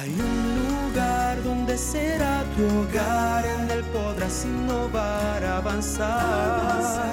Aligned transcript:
Hay 0.00 0.10
un 0.10 0.40
lugar 0.62 1.42
donde 1.42 1.76
será 1.76 2.44
tu 2.54 2.62
hogar, 2.78 3.44
en 3.44 3.68
él 3.68 3.82
podrás 3.86 4.44
innovar, 4.44 5.44
avanzar. 5.44 7.10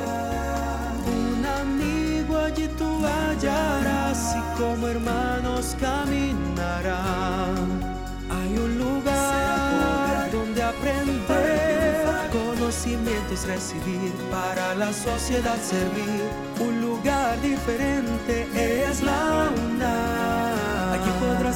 Un 1.08 1.44
amigo 1.44 2.38
allí 2.38 2.68
tú 2.78 3.04
hallarás 3.04 4.36
y 4.38 4.42
como 4.60 4.88
hermanos 4.88 5.76
caminarán. 5.80 7.82
Hay 8.30 8.56
un 8.56 8.78
lugar 8.78 10.32
donde 10.32 10.62
aprender, 10.62 12.06
conocimientos 12.32 13.48
recibir, 13.48 14.14
para 14.30 14.76
la 14.76 14.94
sociedad 14.94 15.58
servir. 15.58 16.30
Un 16.60 16.82
lugar 16.82 17.42
diferente 17.42 18.48
es 18.88 19.02
la 19.02 19.50
UNAM. 19.58 20.55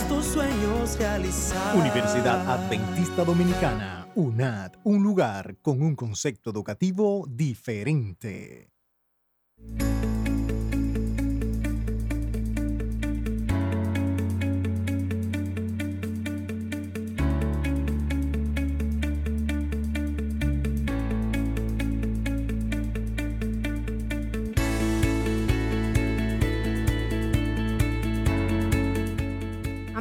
Tus 0.07 0.25
sueños 0.25 0.97
realizar. 0.97 1.75
Universidad 1.75 2.49
Adventista 2.49 3.23
Dominicana, 3.23 4.07
UNAD, 4.15 4.73
un 4.83 5.03
lugar 5.03 5.57
con 5.61 5.81
un 5.81 5.95
concepto 5.95 6.49
educativo 6.51 7.25
diferente. 7.27 8.71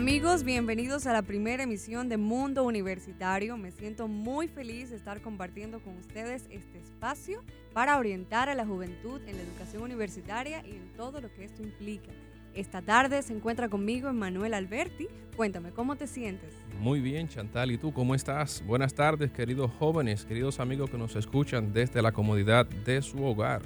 Amigos, 0.09 0.43
bienvenidos 0.43 1.07
a 1.07 1.13
la 1.13 1.21
primera 1.21 1.65
emisión 1.65 2.09
de 2.09 2.17
Mundo 2.17 2.65
Universitario. 2.65 3.59
Me 3.59 3.71
siento 3.71 4.09
muy 4.09 4.49
feliz 4.49 4.89
de 4.89 4.97
estar 4.97 5.21
compartiendo 5.21 5.81
con 5.81 5.99
ustedes 5.99 6.47
este 6.49 6.79
espacio 6.79 7.45
para 7.75 7.99
orientar 7.99 8.49
a 8.49 8.55
la 8.55 8.65
juventud 8.65 9.21
en 9.27 9.37
la 9.37 9.43
educación 9.43 9.83
universitaria 9.83 10.67
y 10.67 10.77
en 10.77 10.95
todo 10.97 11.21
lo 11.21 11.31
que 11.35 11.45
esto 11.45 11.63
implica. 11.63 12.11
Esta 12.55 12.81
tarde 12.81 13.21
se 13.21 13.35
encuentra 13.35 13.69
conmigo 13.69 14.09
Emanuel 14.09 14.55
Alberti. 14.55 15.09
Cuéntame, 15.37 15.73
¿cómo 15.73 15.97
te 15.97 16.07
sientes? 16.07 16.55
Muy 16.81 17.03
bien, 17.03 17.29
Chantal. 17.29 17.71
¿Y 17.71 17.77
tú 17.77 17.93
cómo 17.93 18.15
estás? 18.15 18.65
Buenas 18.67 18.95
tardes, 18.95 19.31
queridos 19.31 19.71
jóvenes, 19.79 20.25
queridos 20.25 20.59
amigos 20.59 20.89
que 20.89 20.97
nos 20.97 21.17
escuchan 21.17 21.75
desde 21.75 22.01
la 22.01 22.13
comodidad 22.13 22.65
de 22.65 23.03
su 23.03 23.23
hogar. 23.23 23.61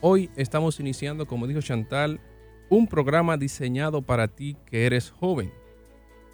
Hoy 0.00 0.30
estamos 0.34 0.80
iniciando, 0.80 1.26
como 1.26 1.46
dijo 1.46 1.60
Chantal, 1.60 2.20
un 2.70 2.86
programa 2.86 3.36
diseñado 3.36 4.00
para 4.00 4.28
ti 4.28 4.56
que 4.64 4.86
eres 4.86 5.10
joven. 5.10 5.52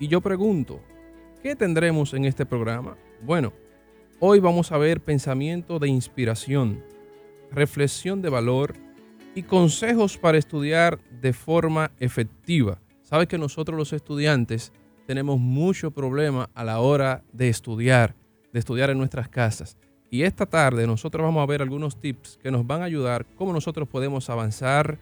Y 0.00 0.08
yo 0.08 0.22
pregunto, 0.22 0.80
¿qué 1.42 1.54
tendremos 1.54 2.14
en 2.14 2.24
este 2.24 2.46
programa? 2.46 2.96
Bueno, 3.20 3.52
hoy 4.18 4.40
vamos 4.40 4.72
a 4.72 4.78
ver 4.78 5.02
pensamiento 5.02 5.78
de 5.78 5.88
inspiración, 5.88 6.82
reflexión 7.52 8.22
de 8.22 8.30
valor 8.30 8.76
y 9.34 9.42
consejos 9.42 10.16
para 10.16 10.38
estudiar 10.38 10.98
de 11.20 11.34
forma 11.34 11.92
efectiva. 11.98 12.80
Sabes 13.02 13.28
que 13.28 13.36
nosotros 13.36 13.76
los 13.76 13.92
estudiantes 13.92 14.72
tenemos 15.06 15.38
mucho 15.38 15.90
problema 15.90 16.48
a 16.54 16.64
la 16.64 16.80
hora 16.80 17.22
de 17.34 17.50
estudiar, 17.50 18.14
de 18.54 18.58
estudiar 18.58 18.88
en 18.88 18.96
nuestras 18.96 19.28
casas. 19.28 19.76
Y 20.10 20.22
esta 20.22 20.46
tarde 20.46 20.86
nosotros 20.86 21.22
vamos 21.22 21.42
a 21.42 21.46
ver 21.46 21.60
algunos 21.60 22.00
tips 22.00 22.38
que 22.42 22.50
nos 22.50 22.66
van 22.66 22.80
a 22.80 22.86
ayudar 22.86 23.26
cómo 23.36 23.52
nosotros 23.52 23.86
podemos 23.86 24.30
avanzar 24.30 24.98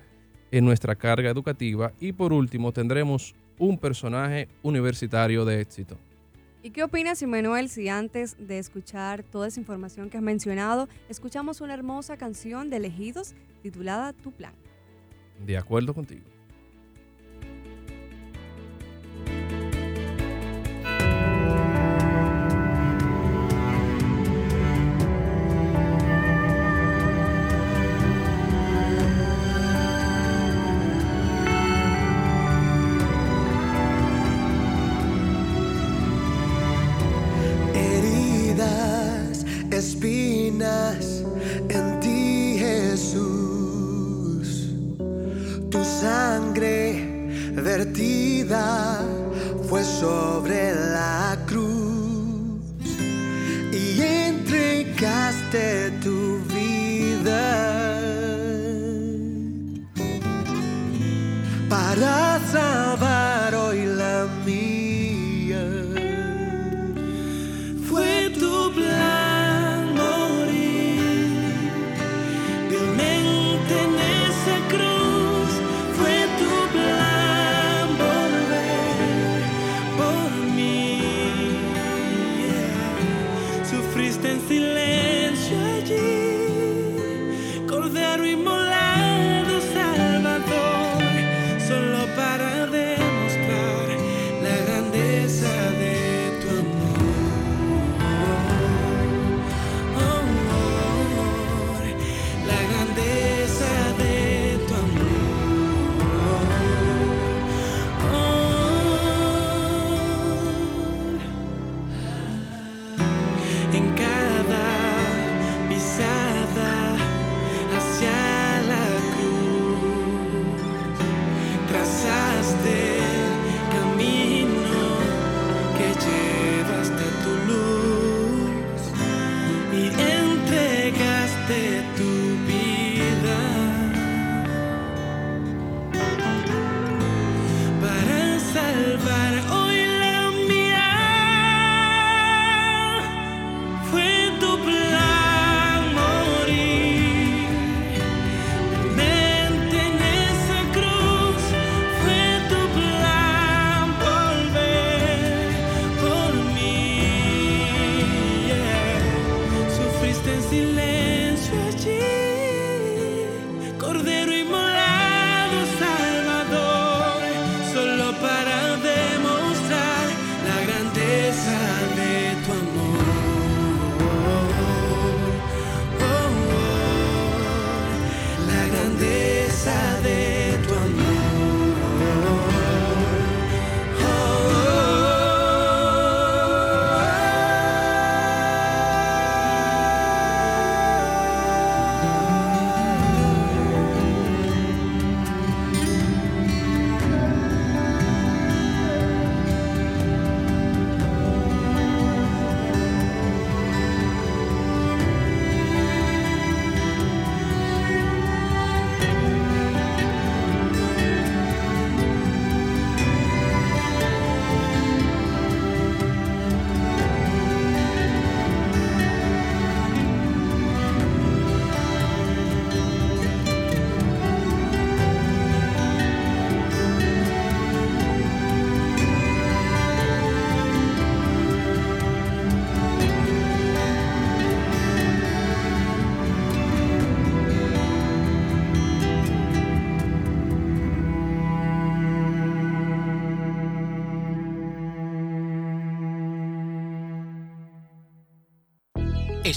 en 0.51 0.65
nuestra 0.65 0.97
carga 0.97 1.31
educativa. 1.31 1.93
Y 2.01 2.11
por 2.11 2.33
último 2.33 2.73
tendremos 2.73 3.37
un 3.59 3.79
personaje 3.79 4.49
universitario 4.63 5.45
de 5.45 5.61
éxito. 5.61 5.97
¿Y 6.63 6.71
qué 6.71 6.83
opinas, 6.83 7.23
Manuel, 7.23 7.69
si 7.69 7.89
antes 7.89 8.37
de 8.39 8.59
escuchar 8.59 9.23
toda 9.23 9.49
esa 9.49 9.61
información 9.61 10.11
que 10.11 10.17
has 10.17 10.23
mencionado, 10.23 10.89
escuchamos 11.09 11.61
una 11.61 11.75
hermosa 11.75 12.17
canción 12.17 12.69
de 12.69 12.77
elegidos 12.77 13.35
titulada 13.63 14.13
Tu 14.13 14.33
Plan? 14.33 14.53
De 15.47 15.57
acuerdo 15.57 15.95
contigo. 15.95 16.25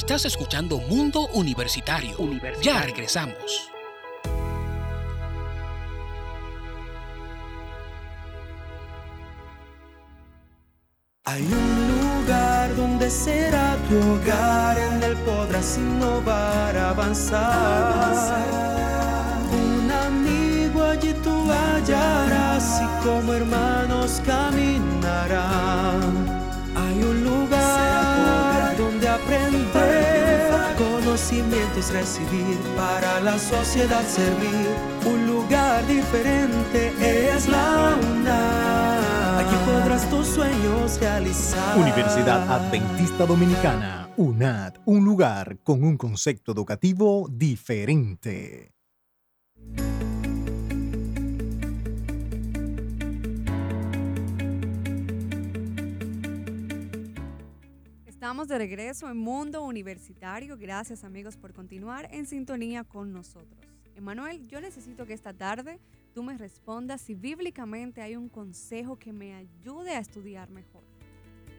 Estás 0.01 0.25
escuchando 0.25 0.79
Mundo 0.79 1.27
Universitario. 1.27 2.17
Ya 2.63 2.81
regresamos. 2.81 3.69
Hay 11.23 11.43
un 11.43 12.17
lugar 12.17 12.75
donde 12.75 13.11
será 13.11 13.77
tu 13.87 13.97
hogar, 14.13 14.75
en 14.79 15.03
él 15.03 15.15
podrás 15.17 15.77
innovar, 15.77 16.75
avanzar. 16.75 18.43
Un 19.53 19.91
amigo 19.91 20.83
allí 20.83 21.13
tú 21.23 21.45
hallarás 21.51 22.81
y 22.81 23.05
como 23.05 23.35
hermanos 23.35 24.19
caminarán. 24.25 24.70
Recibir, 31.89 32.57
para 32.75 33.19
la 33.21 33.37
sociedad 33.39 34.03
servir. 34.05 34.67
Un 35.05 35.25
lugar 35.25 35.85
diferente 35.87 36.93
es 37.33 37.47
la 37.47 37.97
UNAM. 37.99 39.45
Aquí 39.45 39.55
podrás 39.65 40.09
tus 40.09 40.27
sueños 40.27 40.99
realizar. 40.99 41.77
Universidad 41.77 42.49
Adventista 42.51 43.25
Dominicana, 43.25 44.09
UNAD, 44.17 44.75
un 44.85 45.03
lugar 45.03 45.57
con 45.63 45.83
un 45.83 45.97
concepto 45.97 46.51
educativo 46.51 47.27
diferente. 47.29 48.73
Estamos 58.31 58.47
de 58.47 58.57
regreso 58.59 59.09
en 59.09 59.17
Mundo 59.17 59.61
Universitario. 59.61 60.55
Gracias 60.55 61.03
amigos 61.03 61.35
por 61.35 61.51
continuar 61.51 62.07
en 62.13 62.25
sintonía 62.25 62.85
con 62.85 63.11
nosotros. 63.11 63.59
Emanuel, 63.93 64.47
yo 64.47 64.61
necesito 64.61 65.05
que 65.05 65.11
esta 65.11 65.33
tarde 65.33 65.81
tú 66.13 66.23
me 66.23 66.37
respondas 66.37 67.01
si 67.01 67.13
bíblicamente 67.13 68.01
hay 68.01 68.15
un 68.15 68.29
consejo 68.29 68.97
que 68.97 69.11
me 69.11 69.33
ayude 69.33 69.91
a 69.97 69.99
estudiar 69.99 70.49
mejor. 70.49 70.81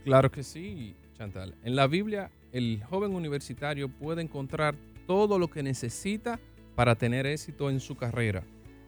Claro 0.02 0.30
que 0.32 0.42
sí, 0.42 0.96
Chantal. 1.12 1.54
En 1.62 1.76
la 1.76 1.86
Biblia, 1.86 2.30
el 2.52 2.82
joven 2.84 3.14
universitario 3.14 3.90
puede 3.90 4.22
encontrar 4.22 4.74
todo 5.06 5.38
lo 5.38 5.50
que 5.50 5.62
necesita 5.62 6.40
para 6.74 6.94
tener 6.94 7.26
éxito 7.26 7.68
en 7.68 7.80
su 7.80 7.96
carrera. 7.96 8.44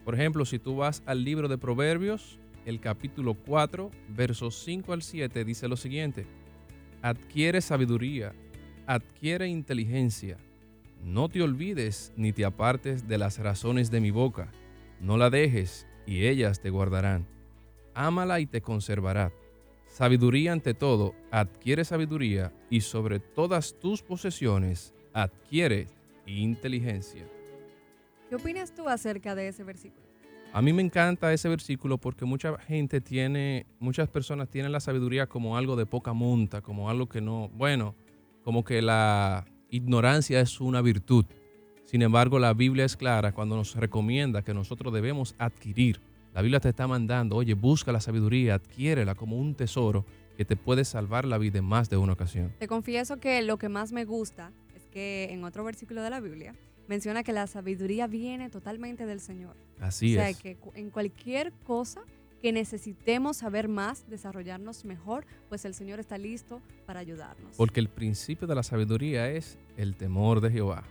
Por 0.06 0.14
ejemplo, 0.14 0.46
si 0.46 0.58
tú 0.58 0.76
vas 0.76 1.02
al 1.04 1.22
libro 1.22 1.48
de 1.48 1.58
Proverbios, 1.58 2.38
el 2.64 2.80
capítulo 2.80 3.34
4, 3.34 3.90
versos 4.08 4.58
5 4.64 4.94
al 4.94 5.02
7, 5.02 5.44
dice 5.44 5.68
lo 5.68 5.76
siguiente. 5.76 6.26
Adquiere 7.04 7.60
sabiduría, 7.60 8.34
adquiere 8.86 9.46
inteligencia. 9.46 10.38
No 11.02 11.28
te 11.28 11.42
olvides 11.42 12.14
ni 12.16 12.32
te 12.32 12.46
apartes 12.46 13.06
de 13.06 13.18
las 13.18 13.38
razones 13.38 13.90
de 13.90 14.00
mi 14.00 14.10
boca. 14.10 14.50
No 15.02 15.18
la 15.18 15.28
dejes 15.28 15.86
y 16.06 16.24
ellas 16.24 16.60
te 16.60 16.70
guardarán. 16.70 17.26
Ámala 17.92 18.40
y 18.40 18.46
te 18.46 18.62
conservará. 18.62 19.34
Sabiduría 19.86 20.52
ante 20.52 20.72
todo, 20.72 21.14
adquiere 21.30 21.84
sabiduría 21.84 22.54
y 22.70 22.80
sobre 22.80 23.20
todas 23.20 23.78
tus 23.78 24.00
posesiones 24.00 24.94
adquiere 25.12 25.88
inteligencia. 26.24 27.28
¿Qué 28.30 28.36
opinas 28.36 28.72
tú 28.72 28.88
acerca 28.88 29.34
de 29.34 29.48
ese 29.48 29.62
versículo? 29.62 30.03
A 30.54 30.62
mí 30.62 30.72
me 30.72 30.82
encanta 30.82 31.32
ese 31.32 31.48
versículo 31.48 31.98
porque 31.98 32.24
mucha 32.24 32.56
gente 32.58 33.00
tiene, 33.00 33.66
muchas 33.80 34.08
personas 34.08 34.48
tienen 34.48 34.70
la 34.70 34.78
sabiduría 34.78 35.26
como 35.26 35.56
algo 35.56 35.74
de 35.74 35.84
poca 35.84 36.12
monta, 36.12 36.60
como 36.60 36.88
algo 36.88 37.08
que 37.08 37.20
no, 37.20 37.48
bueno, 37.54 37.96
como 38.44 38.62
que 38.62 38.80
la 38.80 39.46
ignorancia 39.68 40.40
es 40.40 40.60
una 40.60 40.80
virtud. 40.80 41.24
Sin 41.82 42.02
embargo, 42.02 42.38
la 42.38 42.54
Biblia 42.54 42.84
es 42.84 42.96
clara 42.96 43.32
cuando 43.32 43.56
nos 43.56 43.74
recomienda 43.74 44.42
que 44.42 44.54
nosotros 44.54 44.94
debemos 44.94 45.34
adquirir. 45.38 46.00
La 46.32 46.40
Biblia 46.40 46.60
te 46.60 46.68
está 46.68 46.86
mandando, 46.86 47.34
oye, 47.34 47.54
busca 47.54 47.90
la 47.90 48.00
sabiduría, 48.00 48.54
adquiérela 48.54 49.16
como 49.16 49.36
un 49.36 49.56
tesoro 49.56 50.06
que 50.36 50.44
te 50.44 50.54
puede 50.54 50.84
salvar 50.84 51.24
la 51.24 51.36
vida 51.36 51.58
en 51.58 51.64
más 51.64 51.90
de 51.90 51.96
una 51.96 52.12
ocasión. 52.12 52.52
Te 52.60 52.68
confieso 52.68 53.16
que 53.16 53.42
lo 53.42 53.56
que 53.56 53.68
más 53.68 53.90
me 53.90 54.04
gusta 54.04 54.52
que 54.94 55.28
en 55.30 55.44
otro 55.44 55.64
versículo 55.64 56.02
de 56.02 56.08
la 56.08 56.20
Biblia 56.20 56.54
menciona 56.86 57.22
que 57.22 57.32
la 57.32 57.46
sabiduría 57.46 58.06
viene 58.06 58.48
totalmente 58.48 59.04
del 59.04 59.20
Señor. 59.20 59.56
Así 59.80 60.16
o 60.16 60.20
sea, 60.20 60.30
es. 60.30 60.38
que 60.38 60.56
en 60.74 60.90
cualquier 60.90 61.52
cosa 61.66 62.02
que 62.40 62.52
necesitemos 62.52 63.38
saber 63.38 63.68
más, 63.68 64.08
desarrollarnos 64.08 64.84
mejor, 64.84 65.26
pues 65.48 65.64
el 65.64 65.74
Señor 65.74 65.98
está 65.98 66.16
listo 66.16 66.60
para 66.86 67.00
ayudarnos. 67.00 67.56
Porque 67.56 67.80
el 67.80 67.88
principio 67.88 68.46
de 68.46 68.54
la 68.54 68.62
sabiduría 68.62 69.30
es 69.30 69.58
el 69.76 69.96
temor 69.96 70.40
de 70.40 70.50
Jehová. 70.50 70.84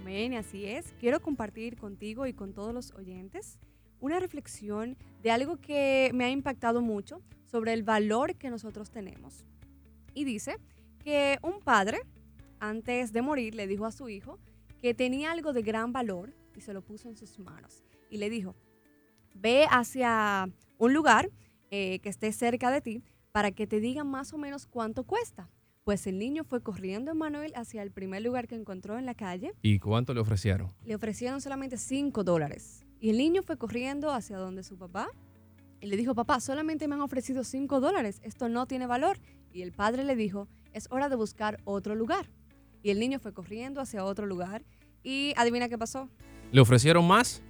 Amén, 0.00 0.34
así 0.34 0.66
es. 0.66 0.92
Quiero 1.00 1.20
compartir 1.20 1.76
contigo 1.76 2.26
y 2.26 2.32
con 2.32 2.52
todos 2.52 2.74
los 2.74 2.92
oyentes 2.92 3.58
una 4.00 4.20
reflexión 4.20 4.96
de 5.22 5.30
algo 5.30 5.56
que 5.56 6.10
me 6.12 6.24
ha 6.24 6.30
impactado 6.30 6.82
mucho 6.82 7.22
sobre 7.44 7.72
el 7.72 7.82
valor 7.82 8.34
que 8.34 8.50
nosotros 8.50 8.90
tenemos. 8.90 9.44
Y 10.12 10.24
dice 10.24 10.56
que 11.02 11.38
un 11.42 11.60
padre, 11.60 12.00
antes 12.60 13.12
de 13.12 13.22
morir, 13.22 13.54
le 13.54 13.66
dijo 13.66 13.86
a 13.86 13.92
su 13.92 14.08
hijo 14.08 14.38
que 14.80 14.94
tenía 14.94 15.32
algo 15.32 15.52
de 15.52 15.62
gran 15.62 15.92
valor 15.92 16.32
y 16.54 16.60
se 16.60 16.72
lo 16.72 16.82
puso 16.82 17.08
en 17.08 17.16
sus 17.16 17.38
manos. 17.38 17.84
Y 18.10 18.18
le 18.18 18.30
dijo, 18.30 18.54
ve 19.34 19.66
hacia 19.70 20.48
un 20.78 20.94
lugar 20.94 21.30
eh, 21.70 21.98
que 22.00 22.08
esté 22.08 22.32
cerca 22.32 22.70
de 22.70 22.80
ti 22.80 23.02
para 23.32 23.52
que 23.52 23.66
te 23.66 23.80
digan 23.80 24.08
más 24.08 24.32
o 24.32 24.38
menos 24.38 24.66
cuánto 24.66 25.04
cuesta. 25.04 25.50
Pues 25.84 26.06
el 26.06 26.18
niño 26.18 26.42
fue 26.42 26.62
corriendo 26.62 27.14
Manuel 27.14 27.52
hacia 27.54 27.82
el 27.82 27.92
primer 27.92 28.22
lugar 28.22 28.48
que 28.48 28.56
encontró 28.56 28.98
en 28.98 29.06
la 29.06 29.14
calle. 29.14 29.52
¿Y 29.62 29.78
cuánto 29.78 30.14
le 30.14 30.20
ofrecieron? 30.20 30.72
Le 30.84 30.94
ofrecieron 30.94 31.40
solamente 31.40 31.76
5 31.76 32.24
dólares. 32.24 32.84
Y 32.98 33.10
el 33.10 33.18
niño 33.18 33.42
fue 33.42 33.56
corriendo 33.56 34.10
hacia 34.10 34.38
donde 34.38 34.64
su 34.64 34.76
papá 34.76 35.08
y 35.80 35.86
le 35.86 35.96
dijo, 35.96 36.14
papá, 36.14 36.40
solamente 36.40 36.88
me 36.88 36.94
han 36.94 37.02
ofrecido 37.02 37.44
5 37.44 37.80
dólares, 37.80 38.20
esto 38.24 38.48
no 38.48 38.66
tiene 38.66 38.86
valor. 38.86 39.18
Y 39.52 39.62
el 39.62 39.72
padre 39.72 40.04
le 40.04 40.16
dijo, 40.16 40.48
es 40.72 40.88
hora 40.90 41.08
de 41.08 41.16
buscar 41.16 41.60
otro 41.64 41.94
lugar. 41.94 42.28
Y 42.86 42.90
el 42.90 43.00
niño 43.00 43.18
fue 43.18 43.32
corriendo 43.34 43.80
hacia 43.80 44.04
otro 44.04 44.26
lugar 44.26 44.62
y 45.02 45.34
adivina 45.36 45.68
qué 45.68 45.76
pasó. 45.76 46.08
¿Le 46.52 46.60
ofrecieron 46.60 47.04
más? 47.04 47.42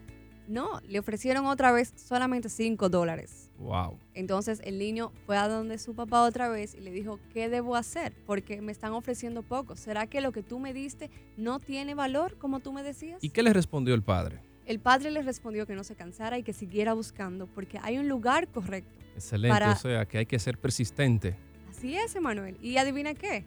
No, 0.48 0.80
le 0.88 0.98
ofrecieron 0.98 1.44
otra 1.44 1.72
vez 1.72 1.92
solamente 1.94 2.48
5 2.48 2.88
dólares. 2.88 3.50
Wow. 3.58 3.98
Entonces 4.14 4.62
el 4.64 4.78
niño 4.78 5.12
fue 5.26 5.36
a 5.36 5.46
donde 5.46 5.76
su 5.76 5.94
papá 5.94 6.22
otra 6.22 6.48
vez 6.48 6.74
y 6.74 6.80
le 6.80 6.90
dijo, 6.90 7.20
¿qué 7.34 7.50
debo 7.50 7.76
hacer? 7.76 8.14
Porque 8.24 8.62
me 8.62 8.72
están 8.72 8.92
ofreciendo 8.92 9.42
poco. 9.42 9.76
¿Será 9.76 10.06
que 10.06 10.22
lo 10.22 10.32
que 10.32 10.42
tú 10.42 10.58
me 10.58 10.72
diste 10.72 11.10
no 11.36 11.58
tiene 11.58 11.94
valor 11.94 12.38
como 12.38 12.60
tú 12.60 12.72
me 12.72 12.82
decías? 12.82 13.22
¿Y 13.22 13.28
qué 13.28 13.42
le 13.42 13.52
respondió 13.52 13.94
el 13.94 14.02
padre? 14.02 14.40
El 14.64 14.80
padre 14.80 15.10
le 15.10 15.20
respondió 15.20 15.66
que 15.66 15.74
no 15.74 15.84
se 15.84 15.96
cansara 15.96 16.38
y 16.38 16.44
que 16.44 16.54
siguiera 16.54 16.94
buscando 16.94 17.46
porque 17.46 17.78
hay 17.82 17.98
un 17.98 18.08
lugar 18.08 18.48
correcto. 18.48 18.90
Excelente, 19.14 19.52
Para- 19.52 19.72
o 19.72 19.76
sea, 19.76 20.06
que 20.06 20.16
hay 20.16 20.24
que 20.24 20.38
ser 20.38 20.56
persistente. 20.56 21.36
Así 21.68 21.94
es, 21.94 22.16
Emanuel. 22.16 22.56
Y 22.62 22.78
adivina 22.78 23.12
qué. 23.12 23.44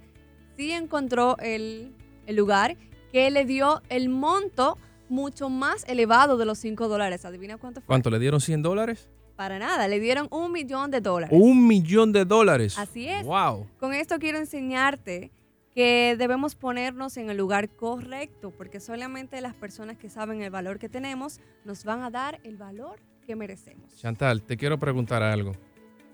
Sí 0.59 0.73
encontró 0.73 1.37
el, 1.37 1.93
el 2.27 2.35
lugar 2.35 2.75
que 3.13 3.31
le 3.31 3.45
dio 3.45 3.81
el 3.87 4.09
monto 4.09 4.77
mucho 5.07 5.49
más 5.49 5.85
elevado 5.87 6.35
de 6.35 6.43
los 6.43 6.57
5 6.57 6.89
dólares. 6.89 7.23
¿Adivina 7.23 7.55
cuánto 7.55 7.79
fue? 7.79 7.87
¿Cuánto 7.87 8.09
le 8.09 8.19
dieron 8.19 8.41
100 8.41 8.61
dólares? 8.63 9.07
Para 9.37 9.57
nada, 9.57 9.87
le 9.87 10.01
dieron 10.01 10.27
un 10.31 10.51
millón 10.51 10.91
de 10.91 10.99
dólares. 10.99 11.39
Un 11.41 11.65
millón 11.65 12.11
de 12.11 12.25
dólares. 12.25 12.77
Así 12.77 13.07
es. 13.07 13.23
Wow. 13.23 13.67
Con 13.79 13.93
esto 13.93 14.19
quiero 14.19 14.37
enseñarte 14.37 15.31
que 15.73 16.17
debemos 16.19 16.55
ponernos 16.55 17.15
en 17.15 17.29
el 17.29 17.37
lugar 17.37 17.69
correcto, 17.69 18.51
porque 18.51 18.81
solamente 18.81 19.39
las 19.39 19.55
personas 19.55 19.97
que 19.97 20.09
saben 20.09 20.41
el 20.41 20.49
valor 20.49 20.77
que 20.77 20.89
tenemos 20.89 21.39
nos 21.63 21.85
van 21.85 22.01
a 22.01 22.09
dar 22.09 22.41
el 22.43 22.57
valor 22.57 22.99
que 23.25 23.37
merecemos. 23.37 23.95
Chantal, 23.95 24.41
te 24.41 24.57
quiero 24.57 24.77
preguntar 24.77 25.23
algo. 25.23 25.53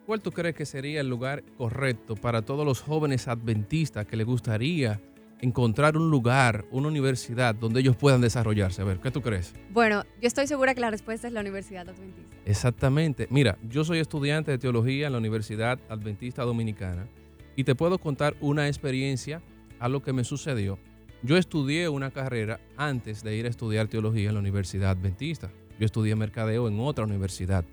¿Cuál 0.06 0.22
tú 0.22 0.32
crees 0.32 0.54
que 0.54 0.68
sería 0.68 1.02
el 1.02 1.10
lugar 1.10 1.44
correcto 1.58 2.16
para 2.16 2.44
todos 2.44 2.64
los 2.64 2.80
jóvenes 2.80 3.28
adventistas 3.28 4.06
que 4.06 4.16
les 4.16 4.28
gustaría 4.28 5.02
encontrar 5.42 5.98
un 5.98 6.12
lugar, 6.12 6.64
una 6.70 6.90
universidad 6.90 7.56
donde 7.56 7.80
ellos 7.80 7.96
puedan 7.96 8.22
desarrollarse? 8.22 8.84
A 8.84 8.86
ver, 8.86 9.00
¿qué 9.00 9.10
tú 9.10 9.24
crees? 9.24 9.56
Bueno, 9.72 10.04
yo 10.22 10.28
estoy 10.28 10.46
segura 10.46 10.76
que 10.76 10.82
la 10.82 10.92
respuesta 10.92 11.26
es 11.26 11.34
la 11.34 11.42
Universidad 11.42 11.90
Adventista. 11.90 12.36
Exactamente. 12.46 13.26
Mira, 13.32 13.58
yo 13.68 13.84
soy 13.84 13.98
estudiante 13.98 14.52
de 14.52 14.60
teología 14.60 15.08
en 15.08 15.14
la 15.14 15.18
Universidad 15.18 15.80
Adventista 15.90 16.44
Dominicana 16.44 17.08
y 17.56 17.64
te 17.64 17.74
puedo 17.74 17.98
contar 17.98 18.36
una 18.42 18.68
experiencia 18.68 19.42
a 19.80 19.90
lo 19.90 20.04
que 20.04 20.14
me 20.14 20.24
sucedió. 20.24 20.78
Yo 21.24 21.36
estudié 21.36 21.90
una 21.90 22.12
carrera 22.12 22.60
antes 22.78 23.24
de 23.24 23.36
ir 23.36 23.48
a 23.48 23.50
estudiar 23.50 23.88
teología 23.88 24.30
en 24.30 24.36
la 24.36 24.42
Universidad 24.42 24.92
Adventista. 24.92 25.50
Yo 25.80 25.86
estudié 25.88 26.16
mercadeo 26.16 26.68
en 26.68 26.80
otra 26.80 27.06
universidad. 27.06 27.66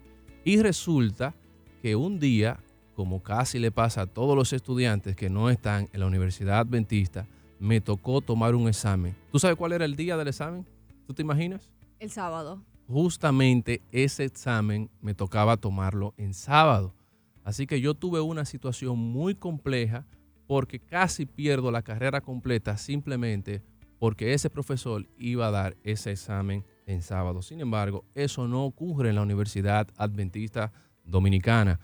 Y 0.44 0.62
resulta 0.62 1.34
que 1.82 1.96
un 1.96 2.20
día, 2.20 2.60
como 2.94 3.24
casi 3.24 3.58
le 3.58 3.72
pasa 3.72 4.02
a 4.02 4.06
todos 4.06 4.36
los 4.36 4.52
estudiantes 4.52 5.16
que 5.16 5.28
no 5.28 5.50
están 5.50 5.88
en 5.92 5.98
la 5.98 6.06
Universidad 6.06 6.60
Adventista, 6.60 7.26
me 7.58 7.80
tocó 7.80 8.20
tomar 8.20 8.54
un 8.54 8.68
examen. 8.68 9.16
¿Tú 9.32 9.40
sabes 9.40 9.56
cuál 9.56 9.72
era 9.72 9.84
el 9.84 9.96
día 9.96 10.16
del 10.16 10.28
examen? 10.28 10.64
¿Tú 11.08 11.12
te 11.12 11.22
imaginas? 11.22 11.72
El 11.98 12.10
sábado. 12.10 12.62
justamente 12.86 13.82
ese 13.90 14.24
examen 14.24 14.90
me 15.00 15.14
tocaba 15.14 15.56
tomarlo 15.56 16.14
en 16.16 16.34
sábado. 16.34 16.94
Así 17.42 17.66
que 17.66 17.80
yo 17.80 17.94
tuve 17.94 18.20
una 18.20 18.44
situación 18.44 18.96
muy 18.98 19.34
compleja 19.34 20.06
porque 20.46 20.78
casi 20.78 21.26
pierdo 21.26 21.72
la 21.72 21.82
carrera 21.82 22.20
completa 22.20 22.76
simplemente 22.76 23.62
porque 23.98 24.34
ese 24.34 24.50
profesor 24.50 25.08
iba 25.18 25.48
a 25.48 25.50
dar 25.50 25.76
ese 25.82 26.12
examen 26.12 26.64
en 26.86 27.02
sábado. 27.02 27.42
Sin 27.42 27.60
embargo, 27.60 28.04
eso 28.14 28.46
no 28.46 28.64
ocurre 28.64 29.08
en 29.08 29.16
la 29.16 29.22
Universidad 29.22 29.88
Adventista 29.96 30.72
Dominicana, 31.04 31.80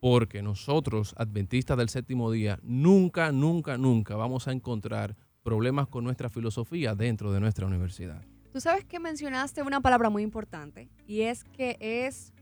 porque 0.00 0.42
nosotros, 0.42 1.14
adventistas 1.16 1.76
del 1.78 1.88
séptimo 1.88 2.30
día, 2.30 2.58
nunca, 2.62 3.30
nunca, 3.32 3.78
nunca 3.78 4.16
vamos 4.16 4.48
a 4.48 4.52
encontrar 4.52 5.16
problemas 5.42 5.88
con 5.88 6.04
nuestra 6.04 6.28
filosofía 6.28 6.94
dentro 6.94 7.32
de 7.32 7.40
nuestra 7.40 7.66
universidad. 7.66 8.22
Tú 8.52 8.60
sabes 8.60 8.84
que 8.84 9.00
mencionaste 9.00 9.62
una 9.62 9.80
palabra 9.80 10.10
muy 10.10 10.22
importante 10.22 10.88
y 11.06 11.22
es 11.22 11.44
que 11.44 11.76
es 11.80 12.32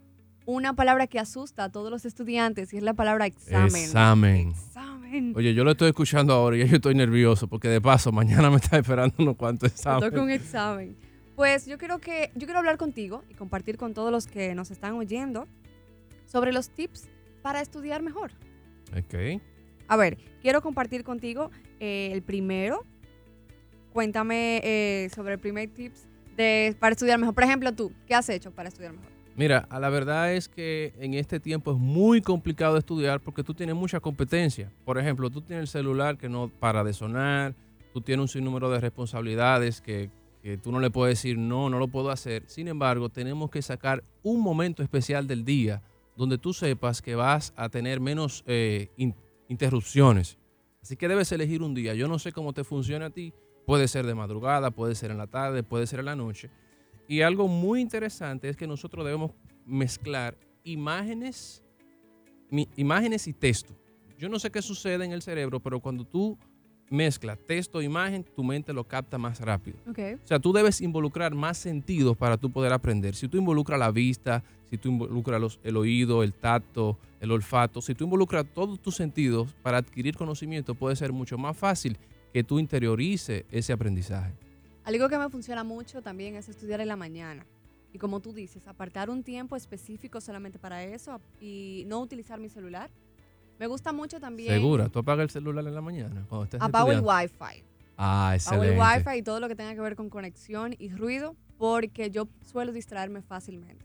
una 0.47 0.75
palabra 0.75 1.07
que 1.07 1.19
asusta 1.19 1.65
a 1.65 1.69
todos 1.71 1.91
los 1.91 2.05
estudiantes 2.05 2.73
y 2.73 2.79
es 2.79 2.83
la 2.83 2.95
palabra 2.95 3.27
examen. 3.27 3.77
Examen. 3.77 4.49
Examen. 4.51 5.33
Oye, 5.37 5.55
yo 5.55 5.65
lo 5.65 5.73
estoy 5.73 5.89
escuchando 5.89 6.33
ahora 6.33 6.57
y 6.57 6.67
yo 6.67 6.77
estoy 6.77 6.95
nervioso 6.95 7.47
porque 7.47 7.69
de 7.69 7.81
paso 7.81 8.11
mañana 8.11 8.51
me 8.51 8.57
está 8.57 8.79
esperando 8.79 9.15
unos 9.19 9.37
cuantos 9.37 9.73
Me 9.73 9.79
toca 10.01 10.21
un 10.21 10.31
exámenes. 10.31 10.41
examen. 10.41 10.97
Pues 11.37 11.67
yo 11.67 11.79
quiero 11.79 11.99
que 11.99 12.31
yo 12.35 12.47
quiero 12.47 12.59
hablar 12.59 12.77
contigo 12.77 13.23
y 13.29 13.35
compartir 13.35 13.77
con 13.77 13.95
todos 13.95 14.11
los 14.11 14.27
que 14.27 14.55
nos 14.55 14.71
están 14.71 14.95
oyendo 14.95 15.47
sobre 16.31 16.53
los 16.53 16.71
tips 16.71 17.09
para 17.43 17.61
estudiar 17.61 18.03
mejor. 18.03 18.33
Ok. 18.97 19.41
A 19.89 19.97
ver, 19.97 20.19
quiero 20.41 20.63
compartir 20.63 21.03
contigo 21.03 21.51
eh, 21.81 22.11
el 22.13 22.23
primero. 22.23 22.85
Cuéntame 23.93 24.61
eh, 24.63 25.09
sobre 25.15 25.35
el 25.35 25.41
primer 25.41 25.69
tips 25.71 26.07
de, 26.37 26.77
para 26.79 26.93
estudiar 26.93 27.19
mejor. 27.19 27.35
Por 27.35 27.45
ejemplo, 27.45 27.73
tú, 27.73 27.93
¿qué 28.07 28.15
has 28.15 28.29
hecho 28.29 28.53
para 28.53 28.69
estudiar 28.69 28.93
mejor? 28.93 29.11
Mira, 29.37 29.67
a 29.71 29.81
la 29.81 29.89
verdad 29.89 30.33
es 30.33 30.49
que 30.49 30.93
en 30.99 31.15
este 31.15 31.41
tiempo 31.41 31.73
es 31.73 31.79
muy 31.79 32.21
complicado 32.21 32.77
estudiar 32.77 33.21
porque 33.21 33.43
tú 33.43 33.55
tienes 33.55 33.75
mucha 33.75 33.99
competencia. 33.99 34.71
Por 34.85 34.99
ejemplo, 34.99 35.31
tú 35.31 35.41
tienes 35.41 35.63
el 35.63 35.69
celular 35.69 36.19
que 36.19 36.29
no 36.29 36.49
para 36.49 36.85
de 36.85 36.93
sonar, 36.93 37.55
tú 37.93 38.01
tienes 38.01 38.23
un 38.23 38.29
sinnúmero 38.29 38.71
de 38.71 38.81
responsabilidades 38.81 39.81
que, 39.81 40.11
que 40.43 40.57
tú 40.57 40.71
no 40.71 40.79
le 40.79 40.91
puedes 40.91 41.19
decir 41.19 41.39
no, 41.39 41.71
no 41.71 41.79
lo 41.79 41.89
puedo 41.89 42.11
hacer. 42.11 42.45
Sin 42.47 42.69
embargo, 42.69 43.09
tenemos 43.09 43.51
que 43.51 43.63
sacar 43.63 44.05
un 44.23 44.41
momento 44.41 44.83
especial 44.83 45.27
del 45.27 45.45
día 45.45 45.83
donde 46.21 46.37
tú 46.37 46.53
sepas 46.53 47.01
que 47.01 47.15
vas 47.15 47.55
a 47.57 47.71
tener 47.71 47.99
menos 47.99 48.45
eh, 48.47 48.91
in- 48.99 49.15
interrupciones. 49.49 50.37
Así 50.83 50.95
que 50.95 51.09
debes 51.09 51.33
elegir 51.33 51.63
un 51.63 51.73
día. 51.75 51.95
Yo 51.95 52.09
no 52.09 52.19
sé 52.19 52.31
cómo 52.31 52.53
te 52.53 52.63
funciona 52.63 53.07
a 53.07 53.11
ti. 53.11 53.33
Puede 53.67 53.89
ser 53.89 54.05
de 54.05 54.15
madrugada, 54.15 54.71
puede 54.71 54.95
ser 54.95 55.11
en 55.11 55.17
la 55.17 55.27
tarde, 55.27 55.63
puede 55.63 55.87
ser 55.87 56.01
en 56.01 56.05
la 56.05 56.17
noche. 56.17 56.51
Y 57.09 57.23
algo 57.23 57.49
muy 57.49 57.81
interesante 57.81 58.51
es 58.51 58.57
que 58.59 58.67
nosotros 58.67 59.03
debemos 59.05 59.31
mezclar 59.65 60.37
imágenes, 60.63 61.63
imágenes 62.77 63.27
y 63.27 63.33
texto. 63.33 63.75
Yo 64.19 64.29
no 64.29 64.39
sé 64.39 64.51
qué 64.51 64.61
sucede 64.61 65.07
en 65.07 65.13
el 65.13 65.23
cerebro, 65.23 65.59
pero 65.61 65.81
cuando 65.81 66.05
tú 66.05 66.39
mezclas 66.91 67.39
texto 67.47 67.81
e 67.81 67.85
imagen, 67.85 68.25
tu 68.25 68.43
mente 68.45 68.73
lo 68.73 68.85
capta 68.85 69.17
más 69.17 69.41
rápido. 69.41 69.79
Ok. 69.89 69.99
O 70.23 70.27
sea, 70.27 70.39
tú 70.39 70.53
debes 70.53 70.81
involucrar 70.81 71.35
más 71.35 71.57
sentidos 71.57 72.17
para 72.17 72.37
tú 72.37 72.51
poder 72.51 72.73
aprender. 72.73 73.15
Si 73.15 73.29
tú 73.29 73.39
involucras 73.39 73.79
la 73.79 73.91
vista, 73.91 74.43
si 74.69 74.77
tú 74.77 74.89
involucras 74.91 75.41
los- 75.41 75.61
el 75.63 75.77
oído, 75.77 76.23
el 76.23 76.35
tacto, 76.35 76.99
el 77.21 77.31
olfato, 77.31 77.81
si 77.81 77.95
tú 77.95 78.05
involucras 78.05 78.45
todos 78.53 78.81
tus 78.81 78.97
sentidos 78.97 79.55
para 79.63 79.79
adquirir 79.79 80.17
conocimiento, 80.17 80.75
puede 80.75 80.97
ser 80.97 81.13
mucho 81.13 81.39
más 81.39 81.57
fácil 81.57 81.97
que 82.33 82.43
tú 82.45 82.59
interiorices 82.59 83.45
ese 83.51 83.73
aprendizaje. 83.73 84.33
Algo 84.85 85.09
que 85.09 85.19
me 85.19 85.29
funciona 85.29 85.63
mucho 85.65 86.03
también 86.03 86.35
es 86.37 86.49
estudiar 86.49 86.81
en 86.81 86.89
la 86.89 86.97
mañana. 86.97 87.47
Y 87.93 87.99
como 87.99 88.21
tú 88.21 88.33
dices, 88.33 88.67
apartar 88.69 89.11
un 89.11 89.23
tiempo 89.25 89.57
específico 89.57 90.21
solamente 90.21 90.59
para 90.59 90.85
eso 90.85 91.21
y 91.41 91.85
no 91.89 92.01
utilizar 92.01 92.39
mi 92.39 92.49
celular. 92.49 92.89
Me 93.61 93.67
gusta 93.67 93.93
mucho 93.93 94.19
también. 94.19 94.49
Segura, 94.53 94.89
tú 94.89 94.99
apagas 95.01 95.25
el 95.25 95.31
celular 95.31 95.65
en 95.67 95.75
la 95.75 95.83
mañana 95.83 96.25
cuando 96.29 96.45
estés 96.45 96.61
Apago 96.63 96.91
el 96.91 96.99
estudiando? 96.99 97.25
Wi-Fi. 97.45 97.65
Ah, 97.99 98.33
Apago 98.33 98.63
el 98.63 98.71
excelente. 98.71 98.81
Wi-Fi 99.11 99.19
y 99.19 99.23
todo 99.23 99.39
lo 99.39 99.49
que 99.49 99.55
tenga 99.55 99.75
que 99.75 99.81
ver 99.83 99.95
con 99.97 100.09
conexión 100.09 100.75
y 100.79 100.89
ruido, 100.89 101.37
porque 101.59 102.11
yo 102.11 102.27
suelo 102.43 102.73
distraerme 102.73 103.21
fácilmente. 103.21 103.85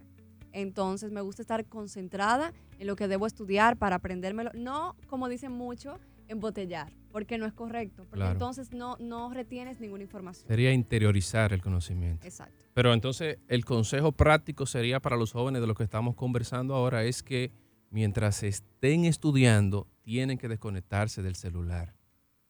Entonces 0.53 1.11
me 1.11 1.19
gusta 1.19 1.41
estar 1.41 1.65
concentrada 1.65 2.53
en 2.79 2.87
lo 2.87 2.95
que 2.95 3.09
debo 3.09 3.27
estudiar 3.27 3.75
para 3.75 3.97
aprendérmelo. 3.97 4.51
No, 4.53 4.95
como 5.07 5.27
dicen 5.27 5.51
mucho, 5.51 5.99
embotellar, 6.29 6.93
porque 7.11 7.37
no 7.37 7.45
es 7.45 7.51
correcto. 7.51 8.03
Porque 8.03 8.15
Claro. 8.19 8.31
entonces 8.31 8.71
no, 8.71 8.95
no 9.01 9.33
retienes 9.33 9.81
ninguna 9.81 10.03
información. 10.03 10.47
Sería 10.47 10.71
interiorizar 10.71 11.51
el 11.51 11.61
conocimiento. 11.61 12.25
Exacto. 12.25 12.55
Pero 12.73 12.93
entonces 12.93 13.39
el 13.49 13.65
consejo 13.65 14.13
práctico 14.13 14.65
sería 14.65 15.01
para 15.01 15.17
los 15.17 15.33
jóvenes 15.33 15.59
de 15.59 15.67
lo 15.67 15.75
que 15.75 15.83
estamos 15.83 16.15
conversando 16.15 16.73
ahora 16.75 17.03
es 17.03 17.21
que 17.21 17.51
mientras 17.95 18.43
estén 18.43 19.05
estudiando 19.05 19.87
tienen 20.01 20.37
que 20.37 20.49
desconectarse 20.49 21.21
del 21.21 21.35
celular. 21.35 21.95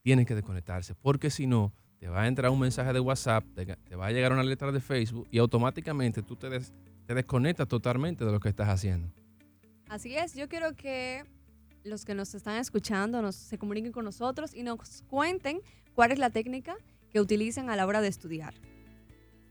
Tienen 0.02 0.26
que 0.26 0.34
desconectarse 0.34 0.96
porque 0.96 1.30
si 1.30 1.46
no 1.46 1.72
te 2.00 2.08
va 2.08 2.22
a 2.22 2.26
entrar 2.26 2.50
un 2.50 2.58
mensaje 2.58 2.92
de 2.92 2.98
WhatsApp, 2.98 3.44
te, 3.54 3.94
va 3.94 4.06
a 4.06 4.10
llegar 4.10 4.32
una 4.32 4.42
letra 4.42 4.72
de 4.72 4.80
Facebook 4.80 5.28
y 5.30 5.38
automáticamente 5.38 6.24
tú 6.24 6.34
te 6.34 6.48
desconectas 7.14 7.68
totalmente 7.68 8.24
de 8.24 8.32
lo 8.32 8.40
que 8.40 8.48
estás 8.48 8.68
haciendo. 8.68 9.08
Así 9.88 10.16
es, 10.16 10.34
yo 10.34 10.48
quiero 10.48 10.74
que 10.74 11.22
los 11.84 12.04
que 12.04 12.16
nos 12.16 12.34
están 12.34 12.56
escuchando 12.56 13.22
nos, 13.22 13.36
se 13.36 13.56
comuniquen 13.56 13.92
con 13.92 14.04
nosotros 14.04 14.52
y 14.52 14.64
nos 14.64 15.02
cuenten 15.02 15.60
cuál 15.94 16.10
es 16.10 16.18
la 16.18 16.30
técnica 16.30 16.74
que 17.10 17.20
utilizan 17.20 17.70
a 17.70 17.76
la 17.76 17.86
hora 17.86 18.00
de 18.00 18.08
estudiar. 18.08 18.54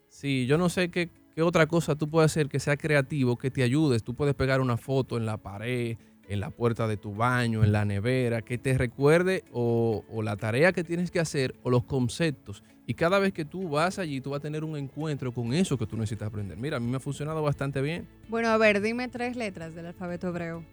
Sí, 0.09 0.47
yo 0.47 0.59
no 0.59 0.69
sé 0.69 0.91
qué, 0.91 1.11
qué 1.35 1.43
otra 1.43 1.67
cosa 1.67 1.95
tú 1.95 2.11
puedes 2.11 2.31
hacer 2.31 2.49
que 2.49 2.61
sea 2.61 2.77
creativo, 2.77 3.39
que 3.39 3.51
te 3.51 3.63
ayudes. 3.63 4.03
Tú 4.03 4.15
puedes 4.15 4.35
pegar 4.35 4.61
una 4.61 4.77
foto 4.77 5.17
en 5.17 5.25
la 5.25 5.39
pared, 5.39 5.97
en 6.31 6.41
la 6.41 6.51
puerta 6.51 6.87
de 6.87 6.97
tu 6.97 7.15
baño, 7.15 7.65
en 7.65 7.73
la 7.73 7.85
nevera, 7.85 8.41
que 8.41 8.57
te 8.57 8.79
recuerde 8.79 9.45
o, 9.53 10.05
o 10.09 10.23
la 10.23 10.37
tarea 10.37 10.73
que 10.73 10.85
tienes 10.85 11.11
que 11.11 11.21
hacer 11.21 11.55
o 11.63 11.71
los 11.71 11.85
conceptos. 11.85 12.63
Y 12.87 12.95
cada 12.95 13.19
vez 13.19 13.33
que 13.33 13.45
tú 13.45 13.69
vas 13.69 13.99
allí, 13.99 14.21
tú 14.21 14.31
vas 14.31 14.39
a 14.39 14.43
tener 14.43 14.65
un 14.65 14.77
encuentro 14.77 15.33
con 15.33 15.53
eso 15.53 15.77
que 15.77 15.87
tú 15.87 15.97
necesitas 15.97 16.29
aprender. 16.29 16.57
Mira, 16.57 16.77
a 16.77 16.81
mí 16.81 16.89
me 16.89 16.97
ha 16.97 17.01
funcionado 17.01 17.43
bastante 17.43 17.83
bien. 17.83 18.07
Bueno, 18.29 18.49
a 18.49 18.57
ver, 18.57 18.81
dime 18.81 19.09
tres 19.09 19.37
letras 19.37 19.75
del 19.75 19.87
alfabeto 19.87 20.29
hebreo. 20.29 20.65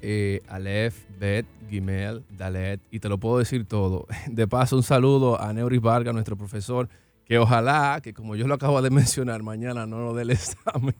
Eh, 0.00 0.40
Aleph, 0.48 1.04
Bet, 1.18 1.46
Gimel, 1.70 2.24
Dalet, 2.36 2.80
y 2.90 2.98
te 2.98 3.08
lo 3.08 3.18
puedo 3.18 3.38
decir 3.38 3.64
todo. 3.64 4.06
De 4.28 4.48
paso, 4.48 4.76
un 4.76 4.82
saludo 4.82 5.40
a 5.40 5.52
Neuris 5.52 5.80
Vargas, 5.80 6.12
nuestro 6.12 6.36
profesor, 6.36 6.88
que 7.24 7.38
ojalá, 7.38 8.00
que 8.02 8.12
como 8.12 8.34
yo 8.34 8.48
lo 8.48 8.54
acabo 8.54 8.82
de 8.82 8.90
mencionar, 9.00 9.44
mañana 9.44 9.86
no 9.86 10.00
lo 10.00 10.12
dé 10.14 10.22
el 10.22 10.30
examen. 10.32 10.94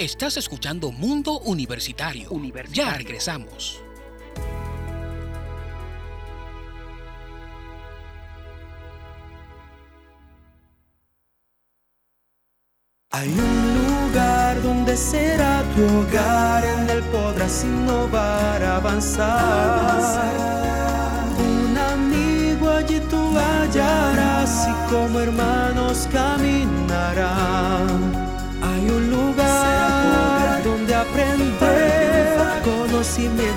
Estás 0.00 0.38
escuchando 0.38 0.90
Mundo 0.92 1.40
Universitario. 1.40 2.30
Ya 2.72 2.94
regresamos. 2.94 3.82
Hay 13.10 13.28
un 13.28 14.06
lugar 14.06 14.62
donde 14.62 14.96
será 14.96 15.62
tu 15.76 15.84
hogar, 15.84 16.64
en 16.64 16.88
él 16.88 17.02
podrás 17.12 17.62
innovar, 17.62 18.64
avanzar. 18.64 20.30
Un 21.38 21.76
amigo 21.76 22.70
allí 22.70 23.00
tú 23.10 23.36
hallarás 23.36 24.66
y 24.66 24.90
como 24.90 25.20
hermanos 25.20 26.08
caminarán. 26.10 26.79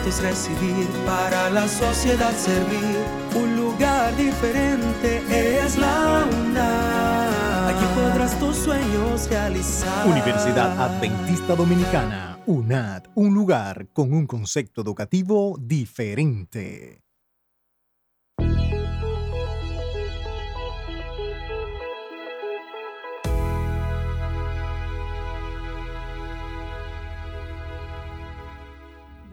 Conocimientos 0.03 0.21
recibir, 0.21 0.87
para 1.05 1.49
la 1.49 1.67
sociedad 1.67 2.33
servir. 2.35 2.97
Un 3.35 3.55
lugar 3.55 4.15
diferente 4.15 5.21
es 5.59 5.77
la 5.77 6.25
UNAM. 6.31 7.75
Aquí 7.75 7.85
podrás 7.95 8.37
tus 8.39 8.55
sueños 8.55 9.29
realizar. 9.29 10.07
Universidad 10.07 10.79
Adventista 10.79 11.55
Dominicana, 11.55 12.39
UNAD, 12.45 13.03
un 13.15 13.33
lugar 13.33 13.87
con 13.93 14.13
un 14.13 14.27
concepto 14.27 14.81
educativo 14.81 15.57
diferente. 15.59 17.02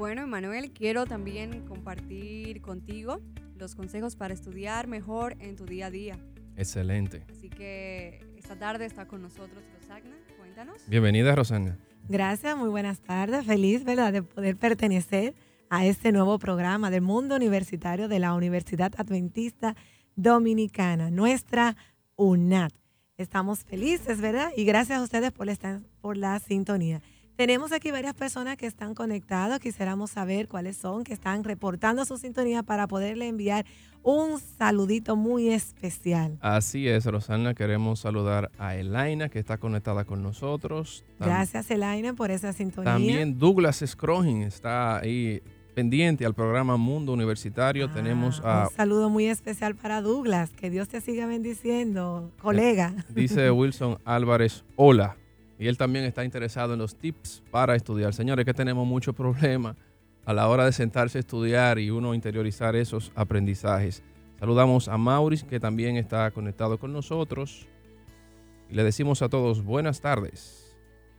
Bueno, 0.01 0.23
Emanuel, 0.23 0.73
quiero 0.73 1.05
también 1.05 1.67
compartir 1.67 2.63
contigo 2.63 3.21
los 3.59 3.75
consejos 3.75 4.17
para 4.17 4.33
estudiar 4.33 4.87
mejor 4.87 5.37
en 5.41 5.57
tu 5.57 5.67
día 5.67 5.89
a 5.89 5.91
día. 5.91 6.19
Excelente. 6.57 7.23
Así 7.31 7.51
que 7.51 8.19
esta 8.39 8.57
tarde 8.57 8.87
está 8.87 9.07
con 9.07 9.21
nosotros 9.21 9.63
Rosagna. 9.79 10.17
Cuéntanos. 10.39 10.81
Bienvenida, 10.89 11.35
Rosana. 11.35 11.77
Gracias, 12.09 12.57
muy 12.57 12.71
buenas 12.71 13.01
tardes. 13.01 13.45
Feliz, 13.45 13.85
¿verdad?, 13.85 14.11
de 14.11 14.23
poder 14.23 14.57
pertenecer 14.57 15.35
a 15.69 15.85
este 15.85 16.13
nuevo 16.13 16.39
programa 16.39 16.91
del 16.91 17.03
mundo 17.03 17.37
universitario 17.37 18.09
de 18.09 18.21
la 18.21 18.33
Universidad 18.33 18.95
Adventista 18.97 19.77
Dominicana, 20.17 21.11
nuestra 21.11 21.77
UNAD. 22.17 22.73
Estamos 23.19 23.65
felices, 23.65 24.23
¿verdad? 24.23 24.51
Y 24.57 24.65
gracias 24.65 24.99
a 24.99 25.03
ustedes 25.03 25.31
por 25.31 25.45
la, 25.45 25.83
por 26.01 26.17
la 26.17 26.39
sintonía. 26.39 27.03
Tenemos 27.41 27.73
aquí 27.73 27.91
varias 27.91 28.13
personas 28.13 28.59
que 28.59 28.67
están 28.67 28.95
conectadas. 28.95 29.61
Quisiéramos 29.61 30.11
saber 30.11 30.47
cuáles 30.47 30.77
son, 30.77 31.05
que 31.05 31.15
están 31.15 31.43
reportando 31.43 32.05
su 32.05 32.19
sintonía 32.19 32.63
para 32.63 32.87
poderle 32.87 33.29
enviar 33.29 33.65
un 34.03 34.39
saludito 34.39 35.17
muy 35.17 35.49
especial. 35.49 36.37
Así 36.43 36.87
es, 36.87 37.07
Rosana. 37.07 37.55
Queremos 37.55 38.01
saludar 38.01 38.51
a 38.59 38.77
Elaina, 38.77 39.31
que 39.31 39.39
está 39.39 39.57
conectada 39.57 40.05
con 40.05 40.23
nosotros. 40.23 41.03
Gracias, 41.19 41.71
Elaine, 41.71 42.13
por 42.13 42.31
esa 42.31 42.53
sintonía. 42.53 42.93
También 42.93 43.39
Douglas 43.39 43.83
Scrogin 43.87 44.43
está 44.43 44.99
ahí 44.99 45.41
pendiente 45.75 46.27
al 46.27 46.35
programa 46.35 46.77
Mundo 46.77 47.15
Universitario. 47.15 47.87
Ah, 47.87 47.95
Tenemos 47.95 48.43
a, 48.45 48.69
Un 48.69 48.77
saludo 48.77 49.09
muy 49.09 49.29
especial 49.29 49.77
para 49.77 50.03
Douglas. 50.03 50.51
Que 50.51 50.69
Dios 50.69 50.89
te 50.89 51.01
siga 51.01 51.25
bendiciendo, 51.25 52.31
colega. 52.43 52.93
dice 53.09 53.51
Wilson 53.51 53.99
Álvarez, 54.05 54.63
hola. 54.77 55.17
Y 55.61 55.69
él 55.69 55.77
también 55.77 56.07
está 56.07 56.25
interesado 56.25 56.73
en 56.73 56.79
los 56.79 56.97
tips 56.97 57.43
para 57.51 57.77
estudiar. 57.77 58.15
Señores, 58.15 58.47
que 58.47 58.55
tenemos 58.55 58.87
muchos 58.87 59.15
problemas 59.15 59.77
a 60.25 60.33
la 60.33 60.49
hora 60.49 60.65
de 60.65 60.73
sentarse 60.73 61.19
a 61.19 61.21
estudiar 61.21 61.79
y 61.79 61.91
uno 61.91 62.15
interiorizar 62.15 62.75
esos 62.77 63.13
aprendizajes. 63.15 64.03
Saludamos 64.39 64.89
a 64.89 64.97
Maurice, 64.97 65.47
que 65.47 65.61
también 65.61 65.99
está 65.99 66.31
conectado 66.31 66.79
con 66.79 66.95
nosotros. 66.95 67.69
Le 68.71 68.83
decimos 68.83 69.21
a 69.21 69.29
todos 69.29 69.63
buenas 69.63 70.01
tardes. 70.01 70.75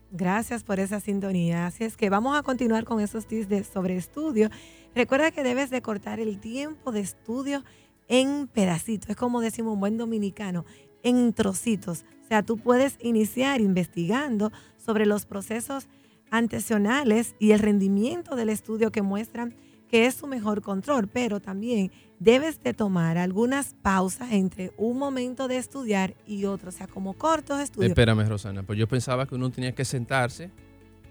Gracias 0.09 0.63
por 0.63 0.79
esa 0.79 0.99
sintonía. 0.99 1.67
Así 1.67 1.83
es 1.83 1.95
que 1.95 2.09
vamos 2.09 2.35
a 2.35 2.41
continuar 2.41 2.83
con 2.83 2.99
esos 2.99 3.27
tips 3.27 3.47
de, 3.47 3.63
sobre 3.63 3.95
estudio. 3.95 4.49
Recuerda 4.95 5.29
que 5.29 5.43
debes 5.43 5.69
de 5.69 5.83
cortar 5.83 6.19
el 6.19 6.39
tiempo 6.39 6.91
de 6.91 7.01
estudio 7.01 7.63
en 8.07 8.47
pedacitos. 8.47 9.11
Es 9.11 9.15
como 9.15 9.39
decimos 9.39 9.75
un 9.75 9.81
buen 9.81 9.97
dominicano, 9.97 10.65
en 11.03 11.31
trocitos. 11.33 12.05
O 12.31 12.33
sea, 12.33 12.43
tú 12.43 12.55
puedes 12.55 12.97
iniciar 13.01 13.59
investigando 13.59 14.53
sobre 14.77 15.05
los 15.05 15.25
procesos 15.25 15.89
antesionales 16.29 17.35
y 17.39 17.51
el 17.51 17.59
rendimiento 17.59 18.37
del 18.37 18.47
estudio 18.47 18.89
que 18.89 19.01
muestran 19.01 19.53
que 19.89 20.05
es 20.05 20.15
su 20.15 20.27
mejor 20.27 20.61
control, 20.61 21.09
pero 21.09 21.41
también 21.41 21.91
debes 22.19 22.63
de 22.63 22.73
tomar 22.73 23.17
algunas 23.17 23.73
pausas 23.81 24.31
entre 24.31 24.71
un 24.77 24.97
momento 24.97 25.49
de 25.49 25.57
estudiar 25.57 26.15
y 26.25 26.45
otro, 26.45 26.69
o 26.69 26.71
sea, 26.71 26.87
como 26.87 27.15
cortos 27.15 27.59
estudios. 27.59 27.89
Espérame, 27.89 28.25
Rosana, 28.25 28.63
pues 28.63 28.79
yo 28.79 28.87
pensaba 28.87 29.25
que 29.25 29.35
uno 29.35 29.51
tenía 29.51 29.75
que 29.75 29.83
sentarse. 29.83 30.51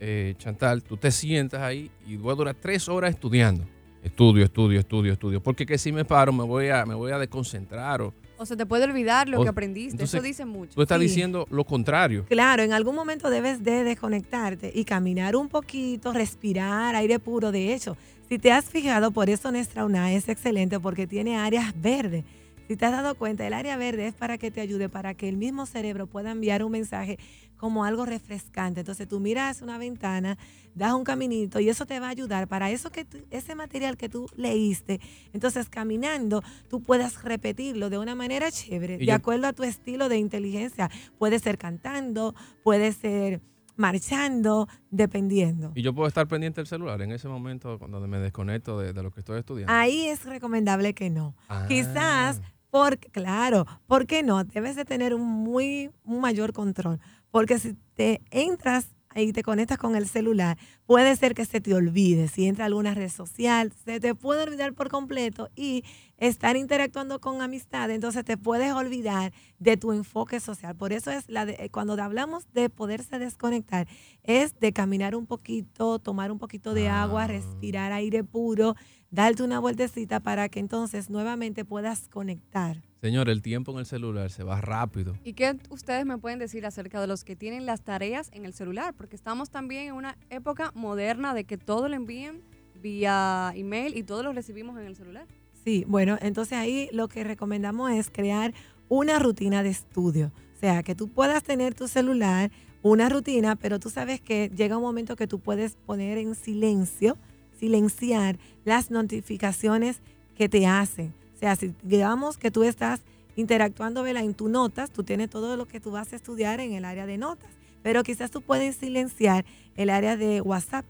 eh, 0.01 0.35
Chantal, 0.39 0.83
tú 0.83 0.97
te 0.97 1.11
sientas 1.11 1.61
ahí 1.61 1.91
y 2.07 2.17
voy 2.17 2.33
a 2.33 2.37
durar 2.37 2.55
tres 2.55 2.89
horas 2.89 3.11
estudiando. 3.11 3.67
Estudio, 4.03 4.43
estudio, 4.43 4.81
estudio, 4.81 5.13
estudio. 5.13 5.43
Porque 5.43 5.67
que 5.67 5.77
si 5.77 5.93
me 5.93 6.07
paro 6.07 6.33
me 6.33 6.45
voy 6.45 6.71
a, 6.71 6.87
me 6.87 6.95
voy 6.95 7.13
a 7.13 7.19
desconcentrar. 7.19 8.01
O, 8.01 8.15
O 8.41 8.47
se 8.47 8.57
te 8.57 8.65
puede 8.65 8.85
olvidar 8.85 9.29
lo 9.29 9.39
O- 9.39 9.43
que 9.43 9.51
aprendiste. 9.51 9.91
entonces, 9.93 10.15
Eso 10.15 10.23
dice 10.23 10.47
mucho. 10.47 10.73
tú 10.75 10.81
estás 10.81 10.99
Sí. 10.99 11.09
diciendo 11.09 11.47
lo 11.51 11.63
contrario. 11.65 12.25
Claro, 12.27 12.63
en 12.63 12.73
algún 12.73 12.95
momento 12.95 13.29
debes 13.29 13.63
de 13.63 13.85
desconectarte 13.85 14.73
y 14.75 14.85
caminar 14.87 15.37
un 15.37 15.51
poquito, 15.51 16.15
respirar 16.15 16.95
aire 16.95 17.19
puro. 17.19 17.53
De 17.53 17.75
hecho, 17.75 17.99
si 18.31 18.39
te 18.39 18.51
has 18.51 18.65
fijado, 18.65 19.11
por 19.11 19.29
eso 19.29 19.53
nuestra 19.53 19.85
UNA 19.85 20.15
es 20.15 20.27
excelente 20.31 20.81
porque 20.81 21.07
tiene 21.07 21.37
áreas 21.37 21.75
verdes. 21.79 22.25
Si 22.71 22.77
te 22.77 22.87
has 22.87 22.93
dado 22.93 23.17
cuenta, 23.17 23.45
el 23.45 23.53
área 23.53 23.77
verde 23.77 24.07
es 24.07 24.15
para 24.15 24.39
que 24.39 24.53
te 24.53 24.61
ayude, 24.61 24.89
para 24.89 25.15
que 25.15 25.29
el 25.29 25.37
mismo 25.37 25.67
cerebro 25.67 26.07
pueda 26.07 26.31
enviar 26.31 26.63
un 26.63 26.71
mensaje 26.71 27.19
como 27.57 27.85
algo 27.85 28.07
refrescante. 28.07 28.79
Entonces 28.79 29.09
tú 29.09 29.19
miras 29.19 29.61
una 29.61 29.77
ventana, 29.77 30.39
das 30.77 30.93
un 30.93 31.03
caminito 31.03 31.59
y 31.59 31.69
eso 31.69 31.85
te 31.85 31.99
va 31.99 32.07
a 32.07 32.11
ayudar 32.11 32.47
para 32.47 32.71
eso 32.71 32.91
que 32.93 33.05
tú- 33.05 33.27
ese 33.33 33.57
material 33.57 33.97
que 33.97 34.09
tú 34.09 34.29
leíste. 34.37 35.01
Entonces 35.33 35.69
caminando 35.69 36.45
tú 36.69 36.81
puedas 36.81 37.25
repetirlo 37.25 37.91
de 37.91 37.99
una 37.99 38.15
manera 38.15 38.53
chévere, 38.53 38.95
Y 38.95 38.99
de 38.99 39.07
yo- 39.07 39.15
acuerdo 39.15 39.49
a 39.49 39.53
tu 39.53 39.65
estilo 39.65 40.09
de 40.09 40.19
inteligencia. 40.19 40.89
Puede 41.19 41.41
ser 41.41 41.59
cantando, 41.59 42.37
puede 42.63 42.93
ser 42.93 43.41
marchando, 43.75 44.69
dependiendo. 44.93 45.73
Y 45.75 45.83
yo 45.83 45.93
puedo 45.93 46.07
estar 46.07 46.29
pendiente 46.29 46.61
del 46.61 46.69
celular 46.69 47.03
en 47.03 47.11
ese 47.11 47.27
momento 47.27 47.81
cuando 47.81 47.99
me 48.07 48.19
desconecto 48.21 48.79
de, 48.79 48.93
de 48.93 49.03
lo 49.03 49.11
que 49.11 49.19
estoy 49.21 49.41
estudiando. 49.41 49.73
Ahí 49.73 50.07
es 50.07 50.25
recomendable 50.25 50.95
que 50.95 51.11
no. 51.11 51.35
Ah. 51.49 51.65
Quizás, 51.67 52.41
porque, 52.71 53.09
claro, 53.11 53.67
¿por 53.87 54.07
qué 54.07 54.23
no? 54.23 54.45
Debes 54.45 54.77
de 54.77 54.85
tener 54.85 55.15
un 55.15 55.23
muy 55.27 55.91
un 56.05 56.21
mayor 56.21 56.53
control. 56.53 57.01
Porque 57.31 57.59
si 57.59 57.75
te 57.95 58.21
entras 58.31 58.89
y 59.15 59.33
te 59.33 59.43
conectas 59.43 59.77
con 59.79 59.97
el 59.97 60.07
celular, 60.09 60.57
puede 60.87 61.17
ser 61.17 61.35
que 61.35 61.45
se 61.45 61.61
te 61.61 61.75
olvide. 61.75 62.29
Si 62.29 62.47
entra 62.47 62.67
alguna 62.67 62.95
red 62.95 63.09
social, 63.09 63.73
se 63.85 63.99
te 63.99 64.15
puede 64.15 64.45
olvidar 64.45 64.73
por 64.73 64.89
completo 64.89 65.49
y 65.57 65.83
estar 66.17 66.57
interactuando 66.57 67.21
con 67.21 67.43
amistad, 67.43 67.91
entonces 67.91 68.25
te 68.25 68.37
puedes 68.37 68.73
olvidar 68.73 69.33
de 69.59 69.77
tu 69.77 69.91
enfoque 69.93 70.39
social. 70.39 70.77
Por 70.77 70.93
eso 70.93 71.11
es 71.11 71.29
la 71.29 71.45
de- 71.45 71.55
eh, 71.59 71.71
cuando 71.71 72.01
hablamos 72.01 72.47
de 72.53 72.69
poderse 72.71 73.19
desconectar, 73.19 73.89
es 74.23 74.59
de 74.61 74.73
caminar 74.73 75.17
un 75.17 75.27
poquito, 75.27 75.99
tomar 75.99 76.31
un 76.31 76.39
poquito 76.39 76.73
de 76.75 76.89
agua, 76.89 77.25
Ah. 77.25 77.27
respirar 77.29 77.91
aire 77.93 78.23
puro, 78.23 78.77
darte 79.11 79.43
una 79.43 79.59
vueltecita 79.59 80.21
para 80.21 80.49
que 80.49 80.61
entonces 80.61 81.11
nuevamente 81.11 81.65
puedas 81.65 82.09
conectar. 82.09 82.83
Señor, 83.01 83.29
el 83.29 83.43
tiempo 83.43 83.73
en 83.73 83.79
el 83.79 83.87
celular 83.87 84.31
se 84.31 84.45
va 84.45 84.61
rápido. 84.61 85.17
¿Y 85.25 85.33
qué 85.33 85.57
ustedes 85.71 86.05
me 86.05 86.19
pueden 86.19 86.39
decir 86.39 86.67
acerca 86.67 87.01
de 87.01 87.07
los 87.07 87.25
que 87.25 87.35
tienen 87.35 87.67
las 87.67 87.83
tareas 87.83 88.31
en 88.33 88.45
el 88.45 88.53
celular? 88.53 88.95
Porque 88.95 89.17
estamos 89.17 89.51
también 89.51 89.87
en 89.89 89.95
una 89.95 90.17
época 90.29 90.71
moderna 90.75 91.35
de 91.35 91.45
que 91.45 91.57
todo 91.57 91.89
lo 91.89 91.97
envíen 91.97 92.43
vía 92.81 93.53
email 93.55 93.97
y 93.97 94.03
todo 94.03 94.23
lo 94.23 94.33
recibimos 94.33 94.79
en 94.79 94.87
el 94.87 94.97
celular. 94.97 95.27
Sí, 95.65 95.85
bueno, 95.87 96.19
entonces 96.21 96.57
ahí 96.59 96.89
lo 96.93 97.09
que 97.09 97.25
recomendamos 97.25 97.91
es 97.91 98.11
crear 98.11 98.55
una 98.89 99.19
rutina 99.19 99.63
de 99.63 99.71
estudio. 99.71 100.33
O 100.57 100.61
sea, 100.61 100.83
que 100.83 100.95
tú 100.95 101.09
puedas 101.09 101.43
tener 101.43 101.75
tu 101.75 101.89
celular, 101.89 102.51
una 102.83 103.09
rutina, 103.09 103.57
pero 103.57 103.79
tú 103.79 103.91
sabes 103.91 104.21
que 104.21 104.51
llega 104.55 104.77
un 104.77 104.83
momento 104.83 105.17
que 105.17 105.27
tú 105.27 105.39
puedes 105.39 105.77
poner 105.87 106.19
en 106.19 106.35
silencio, 106.35 107.17
silenciar 107.61 108.39
las 108.65 108.91
notificaciones 108.91 110.01
que 110.35 110.49
te 110.49 110.67
hacen. 110.67 111.15
O 111.37 111.39
sea, 111.39 111.55
si 111.57 111.75
digamos 111.83 112.39
que 112.39 112.51
tú 112.51 112.65
estás 112.65 113.03
interactuando 113.37 114.03
¿verdad? 114.03 114.25
en 114.25 114.35
tus 114.35 114.51
notas, 114.51 114.91
tú 114.91 115.05
tienes 115.05 115.31
todo 115.31 115.57
lo 115.57 115.67
que 115.67 115.79
tú 115.79 115.91
vas 115.91 116.13
a 116.13 116.17
estudiar 116.17 116.61
en 116.61 116.73
el 116.73 116.85
área 116.85 117.07
de 117.07 117.19
notas, 117.19 117.51
pero 117.83 118.03
quizás 118.03 118.31
tú 118.31 118.41
puedes 118.41 118.77
silenciar 118.77 119.45
el 119.77 119.91
área 119.91 120.17
de 120.17 120.41
WhatsApp 120.41 120.85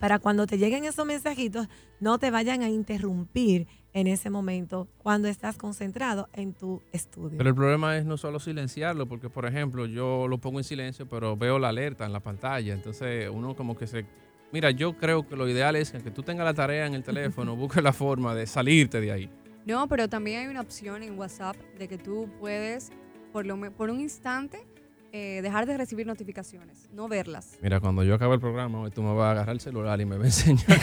para 0.00 0.18
cuando 0.18 0.46
te 0.46 0.58
lleguen 0.58 0.84
esos 0.84 1.06
mensajitos 1.06 1.68
no 2.00 2.18
te 2.18 2.30
vayan 2.30 2.62
a 2.62 2.68
interrumpir 2.68 3.66
en 3.94 4.06
ese 4.06 4.28
momento 4.28 4.88
cuando 4.98 5.28
estás 5.28 5.56
concentrado 5.56 6.28
en 6.32 6.52
tu 6.52 6.82
estudio. 6.92 7.38
Pero 7.38 7.48
el 7.48 7.54
problema 7.54 7.96
es 7.96 8.04
no 8.04 8.16
solo 8.16 8.40
silenciarlo, 8.40 9.06
porque 9.06 9.30
por 9.30 9.46
ejemplo 9.46 9.86
yo 9.86 10.26
lo 10.28 10.38
pongo 10.38 10.58
en 10.58 10.64
silencio, 10.64 11.08
pero 11.08 11.36
veo 11.36 11.58
la 11.58 11.68
alerta 11.68 12.04
en 12.04 12.12
la 12.12 12.20
pantalla, 12.20 12.74
entonces 12.74 13.30
uno 13.32 13.54
como 13.54 13.76
que 13.76 13.86
se... 13.86 14.04
Mira, 14.54 14.70
yo 14.70 14.96
creo 14.96 15.26
que 15.26 15.34
lo 15.34 15.48
ideal 15.48 15.74
es 15.74 15.90
que 15.90 16.12
tú 16.12 16.22
tengas 16.22 16.44
la 16.44 16.54
tarea 16.54 16.86
en 16.86 16.94
el 16.94 17.02
teléfono, 17.02 17.56
busques 17.56 17.82
la 17.82 17.92
forma 17.92 18.36
de 18.36 18.46
salirte 18.46 19.00
de 19.00 19.10
ahí. 19.10 19.28
No, 19.66 19.88
pero 19.88 20.08
también 20.08 20.42
hay 20.42 20.46
una 20.46 20.60
opción 20.60 21.02
en 21.02 21.18
WhatsApp 21.18 21.56
de 21.76 21.88
que 21.88 21.98
tú 21.98 22.30
puedes, 22.38 22.92
por, 23.32 23.46
lo, 23.46 23.58
por 23.72 23.90
un 23.90 24.00
instante, 24.00 24.64
eh, 25.10 25.40
dejar 25.42 25.66
de 25.66 25.76
recibir 25.76 26.06
notificaciones, 26.06 26.88
no 26.92 27.08
verlas. 27.08 27.58
Mira, 27.62 27.80
cuando 27.80 28.04
yo 28.04 28.14
acabe 28.14 28.34
el 28.34 28.40
programa, 28.40 28.82
hoy 28.82 28.92
tú 28.92 29.02
me 29.02 29.12
vas 29.12 29.26
a 29.26 29.30
agarrar 29.32 29.54
el 29.56 29.60
celular 29.60 30.00
y 30.00 30.04
me 30.04 30.18
vas 30.18 30.46
a 30.46 30.50
enseñar. 30.50 30.80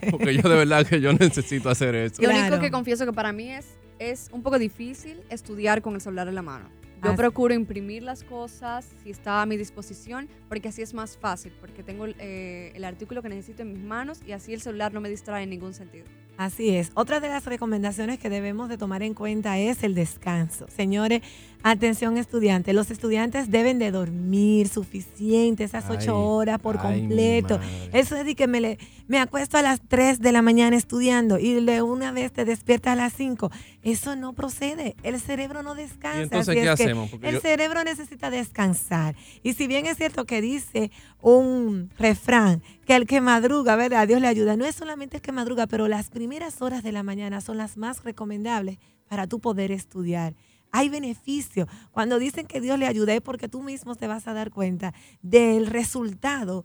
porque 0.10 0.34
yo 0.34 0.48
de 0.48 0.56
verdad 0.56 0.84
que 0.84 1.00
yo 1.00 1.12
necesito 1.12 1.70
hacer 1.70 1.94
eso. 1.94 2.20
Lo 2.20 2.28
único 2.28 2.58
que 2.58 2.72
confieso 2.72 3.06
que 3.06 3.12
para 3.12 3.32
mí 3.32 3.50
es, 3.50 3.78
es 4.00 4.30
un 4.32 4.42
poco 4.42 4.58
difícil 4.58 5.20
estudiar 5.30 5.80
con 5.80 5.94
el 5.94 6.00
celular 6.00 6.26
en 6.26 6.34
la 6.34 6.42
mano. 6.42 6.81
Yo 7.02 7.16
procuro 7.16 7.52
imprimir 7.52 8.02
las 8.02 8.22
cosas 8.22 8.86
si 9.02 9.10
está 9.10 9.42
a 9.42 9.46
mi 9.46 9.56
disposición, 9.56 10.28
porque 10.48 10.68
así 10.68 10.82
es 10.82 10.94
más 10.94 11.16
fácil, 11.16 11.52
porque 11.60 11.82
tengo 11.82 12.06
eh, 12.06 12.72
el 12.74 12.84
artículo 12.84 13.22
que 13.22 13.28
necesito 13.28 13.62
en 13.62 13.72
mis 13.72 13.82
manos 13.82 14.20
y 14.26 14.32
así 14.32 14.54
el 14.54 14.60
celular 14.60 14.92
no 14.94 15.00
me 15.00 15.08
distrae 15.08 15.42
en 15.42 15.50
ningún 15.50 15.74
sentido. 15.74 16.06
Así 16.36 16.76
es. 16.76 16.90
Otra 16.94 17.20
de 17.20 17.28
las 17.28 17.44
recomendaciones 17.44 18.18
que 18.18 18.30
debemos 18.30 18.68
de 18.68 18.78
tomar 18.78 19.02
en 19.02 19.14
cuenta 19.14 19.58
es 19.58 19.82
el 19.82 19.94
descanso. 19.94 20.66
Señores, 20.68 21.22
atención 21.62 22.16
estudiantes, 22.16 22.74
los 22.74 22.90
estudiantes 22.90 23.50
deben 23.50 23.78
de 23.78 23.90
dormir 23.90 24.68
suficiente, 24.68 25.64
esas 25.64 25.88
ocho 25.88 26.18
horas 26.18 26.58
por 26.58 26.78
completo. 26.78 27.60
Eso 27.92 28.16
es 28.16 28.24
de 28.24 28.34
que 28.34 28.46
me, 28.46 28.78
me 29.06 29.18
acuesto 29.18 29.58
a 29.58 29.62
las 29.62 29.80
3 29.86 30.20
de 30.20 30.32
la 30.32 30.42
mañana 30.42 30.76
estudiando 30.76 31.38
y 31.38 31.54
de 31.54 31.82
una 31.82 32.12
vez 32.12 32.32
te 32.32 32.44
despierta 32.44 32.92
a 32.92 32.96
las 32.96 33.12
5. 33.12 33.50
Eso 33.82 34.16
no 34.16 34.32
procede. 34.32 34.96
El 35.02 35.20
cerebro 35.20 35.62
no 35.62 35.74
descansa. 35.74 36.22
entonces 36.22 36.54
qué 36.54 36.68
hacemos? 36.68 37.10
el 37.22 37.40
cerebro 37.40 37.84
necesita 37.84 38.30
descansar. 38.30 39.14
Y 39.42 39.54
si 39.54 39.66
bien 39.66 39.86
es 39.86 39.96
cierto 39.96 40.24
que 40.24 40.40
dice 40.40 40.90
un 41.20 41.90
refrán 41.98 42.62
que 42.86 42.96
el 42.96 43.06
que 43.06 43.20
madruga, 43.20 43.76
¿verdad? 43.76 44.08
Dios 44.08 44.20
le 44.20 44.26
ayuda. 44.26 44.56
No 44.56 44.64
es 44.64 44.74
solamente 44.74 45.18
el 45.18 45.22
que 45.22 45.32
madruga, 45.32 45.66
pero 45.66 45.88
las 45.88 46.10
primeras 46.10 46.60
horas 46.62 46.82
de 46.82 46.92
la 46.92 47.02
mañana 47.02 47.40
son 47.40 47.56
las 47.56 47.76
más 47.76 48.02
recomendables 48.04 48.78
para 49.08 49.26
tú 49.26 49.40
poder 49.40 49.70
estudiar. 49.72 50.34
Hay 50.72 50.88
beneficio. 50.88 51.68
Cuando 51.90 52.18
dicen 52.18 52.46
que 52.46 52.60
Dios 52.60 52.78
le 52.78 52.86
ayuda 52.86 53.14
es 53.14 53.20
porque 53.20 53.48
tú 53.48 53.62
mismo 53.62 53.94
te 53.94 54.06
vas 54.06 54.26
a 54.26 54.32
dar 54.32 54.50
cuenta 54.50 54.94
del 55.20 55.66
resultado 55.66 56.64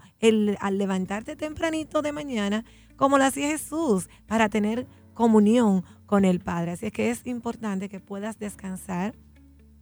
al 0.60 0.78
levantarte 0.78 1.36
tempranito 1.36 2.02
de 2.02 2.13
mañana, 2.13 2.65
como 2.96 3.17
lo 3.17 3.26
hacía 3.26 3.50
Jesús, 3.50 4.10
para 4.26 4.50
tener 4.50 4.88
comunión 5.13 5.84
con 6.06 6.26
el 6.26 6.39
Padre. 6.39 6.72
Así 6.72 6.86
es 6.88 6.93
que 6.93 7.10
es 7.12 7.28
importante 7.28 7.89
que 7.89 8.00
puedas 8.00 8.39
descansar 8.39 9.13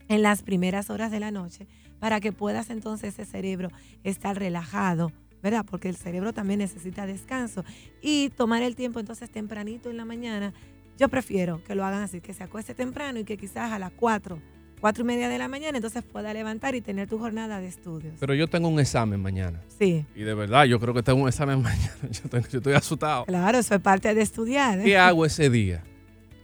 en 0.08 0.22
las 0.22 0.44
primeras 0.44 0.90
horas 0.90 1.12
de 1.12 1.20
la 1.20 1.32
noche 1.32 1.68
para 2.00 2.20
que 2.20 2.32
puedas 2.32 2.70
entonces 2.70 3.14
ese 3.14 3.26
cerebro 3.26 3.70
estar 4.04 4.38
relajado, 4.38 5.12
¿verdad? 5.42 5.66
Porque 5.70 5.90
el 5.90 5.96
cerebro 5.96 6.34
también 6.34 6.60
necesita 6.60 7.06
descanso. 7.06 7.64
Y 8.02 8.30
tomar 8.30 8.64
el 8.64 8.76
tiempo 8.76 9.00
entonces 9.00 9.30
tempranito 9.30 9.90
en 9.90 9.98
la 9.98 10.06
mañana, 10.06 10.54
yo 10.98 11.10
prefiero 11.10 11.64
que 11.64 11.76
lo 11.76 11.86
hagan 11.86 12.04
así, 12.04 12.22
que 12.22 12.34
se 12.34 12.44
acueste 12.44 12.74
temprano 12.74 13.20
y 13.20 13.24
que 13.24 13.38
quizás 13.38 13.72
a 13.72 13.80
las 13.80 13.92
4, 13.92 14.40
4 14.80 15.04
y 15.04 15.06
media 15.06 15.30
de 15.30 15.38
la 15.38 15.48
mañana 15.48 15.78
entonces 15.78 16.04
pueda 16.04 16.34
levantar 16.34 16.76
y 16.76 16.82
tener 16.82 17.08
tu 17.10 17.20
jornada 17.20 17.60
de 17.60 17.68
estudios. 17.68 18.16
Pero 18.20 18.34
yo 18.34 18.48
tengo 18.48 18.68
un 18.68 18.80
examen 18.80 19.22
mañana. 19.22 19.62
Sí. 19.80 20.06
Y 20.16 20.22
de 20.22 20.34
verdad, 20.34 20.66
yo 20.66 20.80
creo 20.80 20.94
que 20.94 21.04
tengo 21.04 21.22
un 21.22 21.28
examen 21.28 21.62
mañana. 21.64 21.94
Yo, 22.12 22.38
estoy 22.38 22.74
asustado. 22.74 23.26
Claro, 23.26 23.58
eso 23.58 23.76
es 23.76 23.82
parte 23.82 24.14
de 24.14 24.22
estudiar. 24.22 24.80
¿eh? 24.80 24.84
¿Qué 24.84 24.98
hago 24.98 25.26
ese 25.26 25.50
día? 25.50 25.84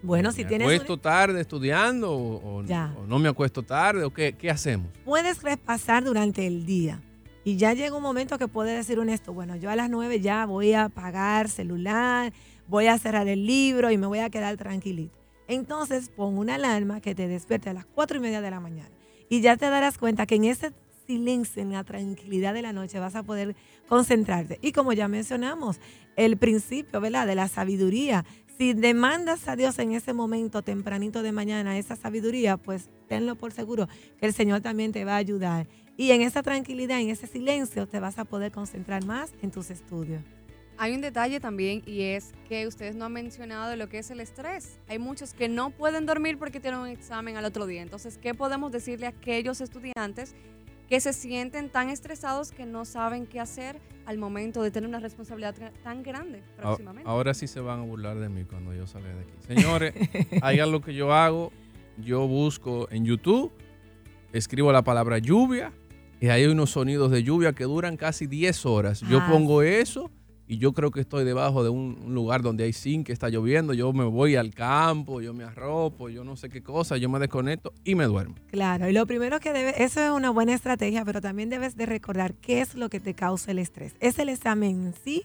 Bueno, 0.04 0.32
si 0.32 0.44
tienes. 0.46 0.68
¿Me 0.68 0.74
acuesto 0.74 0.98
tarde 0.98 1.40
estudiando 1.40 2.12
o, 2.12 2.64
no 2.64 3.20
me 3.20 3.30
acuesto 3.30 3.64
tarde 3.64 4.04
o 4.04 4.12
qué, 4.12 4.34
qué 4.34 4.50
hacemos? 4.50 4.88
Puedes 5.06 5.44
repasar 5.44 6.04
durante 6.04 6.48
el 6.48 6.66
día. 6.66 7.00
Y 7.44 7.58
ya 7.58 7.74
llega 7.74 7.96
un 7.96 8.04
momento 8.04 8.38
que 8.38 8.48
puedes 8.48 8.78
decir 8.78 9.00
honesto, 9.00 9.34
bueno, 9.34 9.56
yo 9.56 9.72
a 9.72 9.76
las 9.76 9.90
nueve 9.90 10.20
ya 10.20 10.46
voy 10.46 10.74
a 10.74 10.86
apagar 10.86 11.50
celular, 11.50 12.34
voy 12.72 12.88
a 12.88 12.98
cerrar 12.98 13.28
el 13.28 13.46
libro 13.46 13.92
y 13.92 13.98
me 13.98 14.08
voy 14.08 14.20
a 14.20 14.30
quedar 14.30 14.56
tranquilito. 14.56 15.14
Entonces 15.50 16.10
pon 16.10 16.38
una 16.38 16.56
alarma 16.56 17.02
que 17.02 17.14
te 17.14 17.28
despierte 17.28 17.70
a 17.70 17.74
las 17.74 17.86
cuatro 17.86 18.18
y 18.18 18.22
media 18.22 18.40
de 18.40 18.50
la 18.50 18.62
mañana. 18.62 18.90
Y 19.30 19.42
ya 19.42 19.58
te 19.58 19.70
darás 19.70 19.98
cuenta 19.98 20.26
que 20.26 20.36
en 20.36 20.46
ese 20.46 20.72
silencio, 21.06 21.62
en 21.62 21.74
la 21.74 21.84
tranquilidad 21.84 22.54
de 22.54 22.62
la 22.62 22.72
noche, 22.72 22.98
vas 23.00 23.16
a 23.16 23.24
poder 23.24 23.58
concentrarte. 23.90 24.58
Y 24.62 24.72
como 24.72 24.94
ya 24.94 25.10
mencionamos, 25.10 25.82
el 26.16 26.38
principio, 26.38 27.02
¿verdad? 27.02 27.28
De 27.28 27.36
la 27.36 27.50
sabiduría 27.50 28.24
si 28.58 28.74
demandas 28.74 29.48
a 29.48 29.56
Dios 29.56 29.80
en 29.80 29.94
ese 29.94 30.14
momento 30.14 30.62
tempranito 30.62 31.24
de 31.24 31.32
mañana 31.32 31.80
esa 31.80 31.96
sabiduría, 31.96 32.58
pues 32.58 32.90
tenlo 33.10 33.36
por 33.36 33.52
seguro 33.52 33.88
que 34.20 34.28
el 34.28 34.34
Señor 34.34 34.62
también 34.62 34.92
te 34.92 35.04
va 35.04 35.14
a 35.14 35.18
ayudar. 35.18 35.68
Y 35.98 36.12
en 36.12 36.22
esa 36.22 36.44
tranquilidad, 36.44 37.00
en 37.00 37.10
ese 37.10 37.26
silencio, 37.26 37.88
te 37.88 38.00
vas 38.00 38.20
a 38.20 38.26
poder 38.26 38.52
concentrar 38.52 39.04
más 39.04 39.34
en 39.42 39.50
tus 39.50 39.72
estudios. 39.72 40.22
Hay 40.78 40.94
un 40.96 41.02
detalle 41.02 41.40
también 41.40 41.84
y 41.86 42.02
es 42.02 42.34
que 42.50 42.66
ustedes 42.68 42.96
no 42.96 43.06
han 43.06 43.14
mencionado 43.14 43.76
lo 43.76 43.88
que 43.88 44.00
es 44.00 44.10
el 44.12 44.20
estrés. 44.20 44.80
Hay 44.88 45.00
muchos 45.00 45.34
que 45.34 45.48
no 45.48 45.70
pueden 45.70 46.06
dormir 46.06 46.38
porque 46.38 46.60
tienen 46.60 46.80
un 46.80 46.88
examen 46.88 47.38
al 47.38 47.46
otro 47.46 47.68
día. 47.68 47.82
Entonces, 47.82 48.18
¿qué 48.18 48.34
podemos 48.34 48.72
decirle 48.72 49.06
a 49.06 49.10
aquellos 49.10 49.62
estudiantes 49.62 50.36
que 50.92 51.00
se 51.00 51.14
sienten 51.14 51.70
tan 51.70 51.90
estresados 51.90 52.52
que 52.52 52.66
no 52.66 52.84
saben 52.84 53.26
qué 53.26 53.40
hacer 53.40 53.80
al 54.06 54.18
momento 54.18 54.62
de 54.62 54.72
tener 54.72 54.90
una 54.90 55.00
responsabilidad 55.00 55.56
tan 55.84 56.04
grande 56.04 56.44
próximamente. 56.58 57.10
Ahora 57.10 57.34
sí 57.34 57.48
se 57.48 57.62
van 57.62 57.80
a 57.80 57.84
burlar 57.84 58.20
de 58.20 58.28
mí 58.28 58.44
cuando 58.44 58.74
yo 58.74 58.86
salga 58.86 59.08
de 59.14 59.22
aquí. 59.22 59.32
Señores, 59.48 59.94
hay 60.42 60.60
algo 60.60 60.82
que 60.82 60.94
yo 60.94 61.14
hago. 61.14 61.54
Yo 61.98 62.28
busco 62.28 62.90
en 62.92 63.06
YouTube, 63.06 63.54
escribo 64.34 64.74
la 64.74 64.82
palabra 64.82 65.18
lluvia 65.20 65.72
y 66.20 66.28
hay 66.28 66.46
unos 66.46 66.72
sonidos 66.72 67.10
de 67.10 67.24
lluvia 67.24 67.54
que 67.54 67.64
duran 67.64 67.96
casi 67.96 68.28
10 68.28 68.66
horas. 68.66 69.00
Yo 69.00 69.20
ah, 69.22 69.28
pongo 69.32 69.62
eso 69.62 70.12
y 70.52 70.58
yo 70.58 70.74
creo 70.74 70.92
que 70.92 71.00
estoy 71.00 71.24
debajo 71.24 71.64
de 71.64 71.70
un, 71.70 72.14
lugar 72.14 72.42
donde 72.42 72.66
hay 72.66 72.74
zinc 72.74 73.08
que 73.08 73.14
está 73.14 73.30
lloviendo, 73.30 73.74
yo 73.74 73.94
me 73.94 74.04
voy 74.04 74.36
al 74.36 74.54
campo, 74.54 75.22
yo 75.22 75.34
me 75.34 75.46
arropo, 75.46 76.10
yo 76.10 76.26
no 76.26 76.36
sé 76.36 76.50
qué 76.50 76.62
cosa, 76.62 76.98
yo 76.98 77.08
me 77.08 77.20
desconecto 77.20 77.72
y 77.86 77.96
me 77.96 78.04
duermo. 78.04 78.36
Claro, 78.48 78.90
y 78.90 78.92
lo 78.92 79.08
primero 79.08 79.40
que 79.40 79.54
debe, 79.54 79.82
eso 79.82 80.04
es 80.04 80.12
una 80.12 80.30
buena 80.30 80.54
estrategia, 80.54 81.06
pero 81.06 81.22
también 81.22 81.50
debes 81.50 81.78
de 81.78 81.86
recordar 81.86 82.34
qué 82.34 82.60
es 82.60 82.76
lo 82.76 82.90
que 82.90 83.00
te 83.00 83.14
causa 83.14 83.52
el 83.52 83.60
estrés. 83.60 83.96
¿Es 84.02 84.20
el 84.20 84.28
examen 84.28 84.88
en 84.88 84.94
sí 84.94 85.24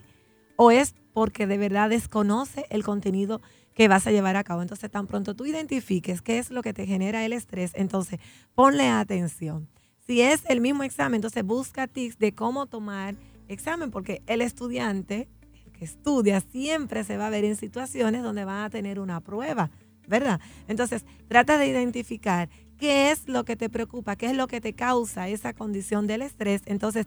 o 0.54 0.70
es 0.70 0.94
porque 1.12 1.48
de 1.48 1.58
verdad 1.58 1.90
desconoce 1.90 2.64
el 2.70 2.84
contenido 2.84 3.40
que 3.74 3.88
vas 3.88 4.06
a 4.06 4.12
llevar 4.12 4.36
a 4.36 4.44
cabo? 4.44 4.62
Entonces, 4.62 4.92
tan 4.92 5.08
pronto 5.08 5.34
tú 5.34 5.44
identifiques 5.44 6.22
qué 6.22 6.38
es 6.38 6.52
lo 6.52 6.62
que 6.62 6.72
te 6.72 6.86
genera 6.86 7.26
el 7.26 7.32
estrés, 7.32 7.72
entonces 7.74 8.20
ponle 8.54 8.86
atención. 8.86 9.66
Si 10.06 10.20
es 10.20 10.44
el 10.48 10.60
mismo 10.60 10.84
examen, 10.84 11.16
entonces 11.16 11.42
busca 11.42 11.88
tips 11.88 12.16
de 12.16 12.32
cómo 12.32 12.66
tomar 12.66 13.16
examen, 13.48 13.90
porque 13.90 14.22
el 14.26 14.40
estudiante 14.40 15.28
que 15.72 15.84
estudia 15.84 16.40
siempre 16.40 17.04
se 17.04 17.16
va 17.16 17.26
a 17.26 17.30
ver 17.30 17.44
en 17.44 17.56
situaciones 17.56 18.22
donde 18.22 18.44
van 18.44 18.64
a 18.64 18.70
tener 18.70 18.98
una 18.98 19.20
prueba, 19.20 19.70
¿verdad? 20.08 20.40
Entonces, 20.68 21.04
trata 21.28 21.58
de 21.58 21.66
identificar 21.66 22.48
qué 22.78 23.10
es 23.10 23.28
lo 23.28 23.44
que 23.44 23.56
te 23.56 23.68
preocupa, 23.68 24.16
qué 24.16 24.26
es 24.26 24.36
lo 24.36 24.46
que 24.46 24.60
te 24.60 24.72
causa 24.72 25.28
esa 25.28 25.52
condición 25.52 26.06
del 26.06 26.22
estrés. 26.22 26.62
Entonces, 26.66 27.06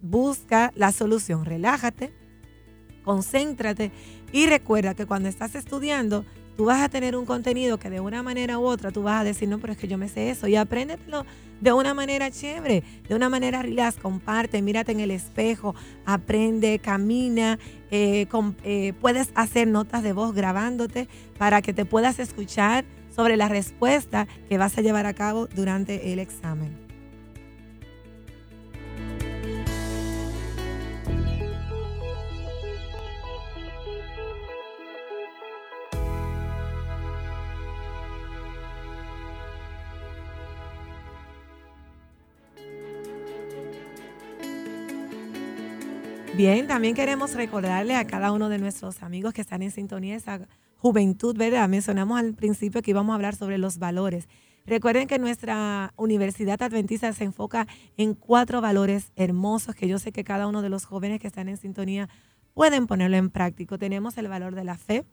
busca 0.00 0.72
la 0.74 0.92
solución, 0.92 1.44
relájate, 1.44 2.12
concéntrate 3.04 3.92
y 4.32 4.46
recuerda 4.46 4.94
que 4.94 5.06
cuando 5.06 5.28
estás 5.28 5.54
estudiando, 5.54 6.24
tú 6.60 6.66
vas 6.66 6.82
a 6.82 6.90
tener 6.90 7.16
un 7.16 7.24
contenido 7.24 7.78
que 7.78 7.88
de 7.88 8.00
una 8.00 8.22
manera 8.22 8.58
u 8.58 8.66
otra 8.66 8.90
tú 8.90 9.02
vas 9.02 9.22
a 9.22 9.24
decir, 9.24 9.48
no, 9.48 9.58
pero 9.58 9.72
es 9.72 9.78
que 9.78 9.88
yo 9.88 9.96
me 9.96 10.10
sé 10.10 10.28
eso 10.28 10.46
y 10.46 10.56
apréndetelo 10.56 11.24
de 11.58 11.72
una 11.72 11.94
manera 11.94 12.30
chévere, 12.30 12.84
de 13.08 13.14
una 13.14 13.30
manera 13.30 13.62
relax, 13.62 13.96
comparte, 13.96 14.60
mírate 14.60 14.92
en 14.92 15.00
el 15.00 15.10
espejo, 15.10 15.74
aprende, 16.04 16.78
camina, 16.78 17.58
eh, 17.90 18.28
eh, 18.62 18.92
puedes 19.00 19.30
hacer 19.36 19.68
notas 19.68 20.02
de 20.02 20.12
voz 20.12 20.34
grabándote 20.34 21.08
para 21.38 21.62
que 21.62 21.72
te 21.72 21.86
puedas 21.86 22.18
escuchar 22.18 22.84
sobre 23.08 23.38
la 23.38 23.48
respuesta 23.48 24.28
que 24.50 24.58
vas 24.58 24.76
a 24.76 24.82
llevar 24.82 25.06
a 25.06 25.14
cabo 25.14 25.46
durante 25.46 26.12
el 26.12 26.18
examen. 26.18 26.89
Bien, 46.36 46.68
también 46.68 46.94
queremos 46.94 47.34
recordarle 47.34 47.96
a 47.96 48.06
cada 48.06 48.30
uno 48.30 48.48
de 48.48 48.58
nuestros 48.58 49.02
amigos 49.02 49.34
que 49.34 49.40
están 49.40 49.62
en 49.62 49.72
sintonía 49.72 50.14
esa 50.14 50.46
juventud, 50.76 51.36
¿verdad? 51.36 51.68
Mencionamos 51.68 52.18
al 52.18 52.34
principio 52.34 52.82
que 52.82 52.92
íbamos 52.92 53.12
a 53.12 53.16
hablar 53.16 53.34
sobre 53.34 53.58
los 53.58 53.78
valores. 53.78 54.28
Recuerden 54.64 55.08
que 55.08 55.18
nuestra 55.18 55.92
Universidad 55.96 56.62
Adventista 56.62 57.12
se 57.12 57.24
enfoca 57.24 57.66
en 57.96 58.14
cuatro 58.14 58.60
valores 58.60 59.10
hermosos 59.16 59.74
que 59.74 59.88
yo 59.88 59.98
sé 59.98 60.12
que 60.12 60.22
cada 60.22 60.46
uno 60.46 60.62
de 60.62 60.68
los 60.68 60.84
jóvenes 60.84 61.18
que 61.18 61.26
están 61.26 61.48
en 61.48 61.56
sintonía 61.56 62.08
pueden 62.54 62.86
ponerlo 62.86 63.16
en 63.16 63.30
práctico. 63.30 63.76
Tenemos 63.76 64.16
el 64.16 64.28
valor 64.28 64.54
de 64.54 64.64
la 64.64 64.76
fe, 64.76 65.04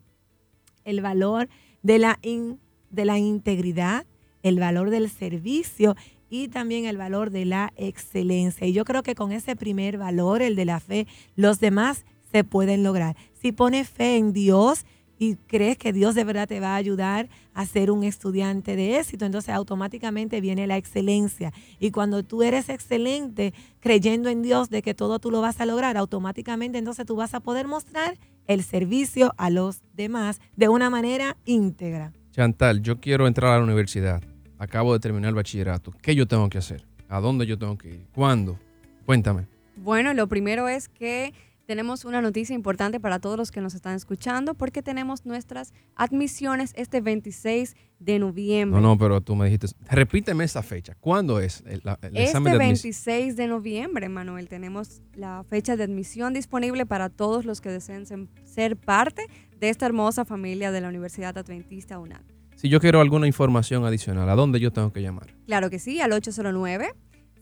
el 0.84 1.02
valor 1.02 1.50
de 1.82 1.98
la, 1.98 2.20
de 2.22 3.06
la 3.06 3.18
integridad, 3.18 4.06
el 4.44 4.60
valor 4.60 4.92
del 4.92 5.10
servicio 5.10 5.96
y 6.30 6.48
también 6.48 6.86
el 6.86 6.98
valor 6.98 7.32
de 7.32 7.46
la 7.46 7.74
excelencia. 7.76 8.68
Y 8.68 8.74
yo 8.74 8.86
creo 8.86 9.04
que 9.04 9.16
con 9.16 9.32
ese 9.32 9.56
primer 9.56 9.98
valor, 9.98 10.42
el 10.42 10.56
de 10.56 10.66
la 10.66 10.80
fe, 10.80 11.08
los 11.36 11.60
demás 11.60 12.06
se 12.32 12.44
pueden 12.44 12.84
lograr. 12.84 13.16
Si 13.34 13.52
pones 13.52 13.90
fe 13.90 14.18
en 14.18 14.34
Dios, 14.34 14.86
y 15.20 15.36
crees 15.36 15.78
que 15.78 15.94
Dios 15.94 16.16
de 16.16 16.24
verdad 16.24 16.48
te 16.48 16.60
va 16.60 16.74
a 16.74 16.76
ayudar 16.76 17.30
a 17.54 17.66
ser 17.66 17.92
un 17.92 18.04
estudiante 18.04 18.76
de 18.76 19.00
éxito, 19.00 19.26
entonces 19.26 19.54
automáticamente 19.54 20.42
viene 20.42 20.68
la 20.68 20.78
excelencia. 20.78 21.54
Y 21.80 21.92
cuando 21.92 22.24
tú 22.24 22.44
eres 22.44 22.70
excelente 22.70 23.54
creyendo 23.80 24.30
en 24.30 24.42
Dios 24.44 24.70
de 24.70 24.82
que 24.82 24.94
todo 24.94 25.20
tú 25.20 25.32
lo 25.32 25.42
vas 25.42 25.60
a 25.60 25.66
lograr, 25.66 25.98
automáticamente 25.98 26.78
entonces 26.78 27.06
tú 27.06 27.16
vas 27.16 27.34
a 27.34 27.40
poder 27.40 27.68
mostrar 27.68 28.18
el 28.46 28.64
servicio 28.64 29.34
a 29.38 29.50
los 29.50 29.82
demás 29.94 30.40
de 30.56 30.70
una 30.70 30.90
manera 30.90 31.36
íntegra. 31.46 32.14
Chantal, 32.32 32.82
yo 32.82 33.00
quiero 33.00 33.28
entrar 33.28 33.54
a 33.54 33.58
la 33.58 33.64
universidad. 33.64 34.22
Acabo 34.60 34.94
de 34.94 35.00
terminar 35.00 35.30
el 35.30 35.36
bachillerato. 35.36 35.94
¿Qué 36.02 36.16
yo 36.16 36.28
tengo 36.28 36.50
que 36.50 36.58
hacer? 36.58 36.86
¿A 37.10 37.20
dónde 37.20 37.46
yo 37.46 37.58
tengo 37.58 37.78
que 37.78 37.90
ir? 37.90 38.06
¿Cuándo? 38.14 38.60
Cuéntame. 39.06 39.48
Bueno, 39.76 40.14
lo 40.14 40.28
primero 40.28 40.68
es 40.68 40.90
que 40.90 41.34
tenemos 41.68 42.06
una 42.06 42.22
noticia 42.22 42.56
importante 42.56 43.00
para 43.00 43.20
todos 43.20 43.38
los 43.38 43.52
que 43.52 43.62
nos 43.62 43.76
están 43.76 43.96
escuchando 43.96 44.56
porque 44.56 44.82
tenemos 44.82 45.26
nuestras 45.26 45.74
admisiones 45.96 46.74
este 46.76 47.02
26 47.02 47.76
de 48.00 48.20
noviembre. 48.20 48.82
No, 48.82 48.88
no, 48.88 48.98
pero 48.98 49.22
tú 49.22 49.36
me 49.36 49.46
dijiste, 49.46 49.68
repíteme 49.90 50.46
esa 50.46 50.64
fecha. 50.64 50.96
¿Cuándo 51.00 51.40
es 51.40 51.64
el, 51.68 51.82
examen 52.14 52.54
de 52.54 52.58
26 52.58 53.36
de 53.36 53.48
noviembre, 53.48 54.08
Manuel, 54.08 54.48
tenemos 54.48 55.02
la 55.14 55.44
fecha 55.50 55.76
de 55.76 55.84
admisión 55.84 56.34
disponible 56.34 56.86
para 56.86 57.10
todos 57.10 57.46
los 57.46 57.60
que 57.60 57.70
deseen 57.70 58.06
ser 58.46 58.78
parte 58.78 59.28
de 59.60 59.70
esta 59.70 59.86
hermosa 59.86 60.24
familia 60.24 60.72
de 60.72 60.82
la 60.82 60.88
Universidad 60.88 61.38
Adventista 61.38 62.00
UNAD. 62.00 62.37
Si 62.58 62.68
yo 62.70 62.80
quiero 62.80 63.02
alguna 63.02 63.28
información 63.28 63.86
adicional, 63.86 64.28
¿a 64.30 64.36
dónde 64.36 64.60
yo 64.60 64.74
tengo 64.74 64.92
que 64.92 65.04
llamar? 65.04 65.28
Claro 65.46 65.70
que 65.70 65.78
sí, 65.78 66.02
al 66.02 66.12
809 66.12 66.90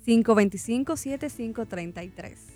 525 0.03 0.97
7533. 0.97 2.47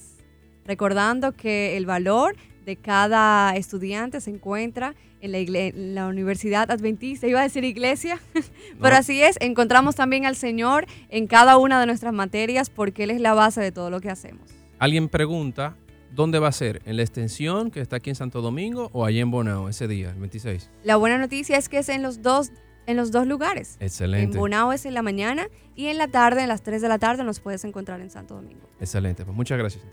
Recordando 0.66 1.32
que 1.34 1.76
el 1.76 1.88
valor 1.88 2.36
de 2.66 2.78
cada 2.78 3.56
estudiante 3.56 4.22
se 4.22 4.30
encuentra 4.30 4.94
en 5.20 5.32
la, 5.96 6.08
Universidad 6.08 6.70
Adventista, 6.72 7.26
iba 7.28 7.40
a 7.40 7.44
decir 7.44 7.64
iglesia, 7.64 8.22
pero 8.80 8.96
así 8.96 9.20
es, 9.22 9.38
encontramos 9.42 9.96
también 9.96 10.28
al 10.28 10.36
Señor 10.36 10.86
en 11.10 11.26
cada 11.28 11.58
una 11.58 11.80
de 11.80 11.88
nuestras 11.88 12.14
materias 12.14 12.70
porque 12.70 13.06
Él 13.06 13.12
es 13.12 13.20
la 13.20 13.34
base 13.34 13.62
de 13.62 13.72
todo 13.72 13.90
lo 13.90 14.00
que 14.00 14.12
hacemos. 14.12 14.61
Alguien 14.82 15.10
pregunta, 15.10 15.78
¿dónde 16.12 16.40
va 16.40 16.48
a 16.48 16.52
ser? 16.52 16.82
¿En 16.86 16.98
la 16.98 17.04
extensión 17.04 17.70
que 17.70 17.82
está 17.82 17.98
aquí 17.98 18.10
en 18.10 18.16
Santo 18.16 18.42
Domingo 18.42 18.90
o 18.94 19.06
allí 19.06 19.20
en 19.20 19.30
Bonao 19.30 19.70
ese 19.70 19.88
día, 19.88 20.10
el 20.10 20.20
26? 20.20 20.72
La 20.84 20.96
buena 20.96 21.20
noticia 21.20 21.56
es 21.56 21.70
que 21.70 21.78
es 21.78 21.90
en 21.90 22.02
los 22.02 22.24
dos 22.24 22.52
en 22.88 22.98
los 22.98 23.12
dos 23.12 23.28
lugares. 23.28 23.78
Excelente. 23.80 24.34
En 24.34 24.40
Bonao 24.40 24.74
es 24.74 24.88
en 24.88 24.96
la 24.96 25.04
mañana 25.04 25.50
y 25.76 25.86
en 25.86 26.00
la 26.00 26.08
tarde, 26.08 26.42
en 26.42 26.48
las 26.48 26.64
3 26.64 26.82
de 26.82 26.90
la 26.90 26.98
tarde, 26.98 27.24
nos 27.24 27.40
puedes 27.40 27.64
encontrar 27.64 28.02
en 28.02 28.10
Santo 28.10 28.34
Domingo. 28.34 28.68
Excelente, 28.80 29.24
pues 29.24 29.38
muchas 29.38 29.60
gracias. 29.60 29.84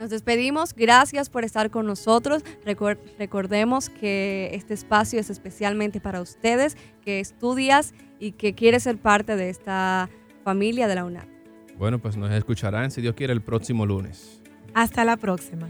Nos 0.00 0.10
despedimos, 0.10 0.74
gracias 0.74 1.30
por 1.30 1.44
estar 1.44 1.70
con 1.70 1.86
nosotros. 1.86 2.42
recordemos 2.64 3.88
que 3.88 4.50
este 4.52 4.74
espacio 4.74 5.20
es 5.20 5.30
especialmente 5.30 6.00
para 6.00 6.20
ustedes 6.20 6.76
que 7.04 7.20
estudias 7.20 7.94
y 8.18 8.32
que 8.32 8.56
quieres 8.56 8.82
ser 8.82 8.98
parte 8.98 9.36
de 9.36 9.48
esta 9.48 10.10
familia 10.42 10.88
de 10.88 10.96
la 10.96 11.04
UNAD. 11.04 11.37
Bueno, 11.78 12.00
pues 12.00 12.16
nos 12.16 12.30
escucharán, 12.32 12.90
si 12.90 13.00
Dios 13.00 13.14
quiere, 13.14 13.32
el 13.32 13.40
próximo 13.40 13.86
lunes. 13.86 14.40
Hasta 14.74 15.04
la 15.04 15.16
próxima. 15.16 15.68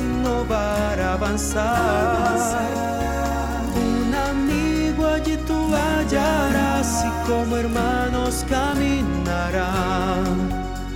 Innovar, 0.00 1.00
avanzar. 1.00 2.58
Un 3.74 4.14
amigo 4.14 5.06
allí 5.06 5.36
tú 5.46 5.70
hallarás 5.74 7.04
y 7.04 7.10
como 7.28 7.56
hermanos 7.56 8.44
caminarán. 8.48 10.26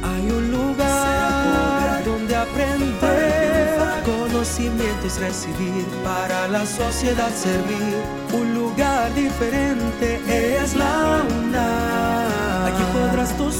Hay 0.03 0.31
un 0.31 0.51
lugar 0.51 2.05
donde 2.05 2.37
aprender, 2.37 3.79
conocimientos 4.05 5.19
recibir, 5.19 5.87
para 6.05 6.49
la 6.49 6.67
sociedad 6.67 7.31
servir. 7.35 7.97
Un 8.33 8.55
lugar 8.55 9.15
diferente 9.15 9.92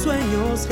sueños. 0.03 0.67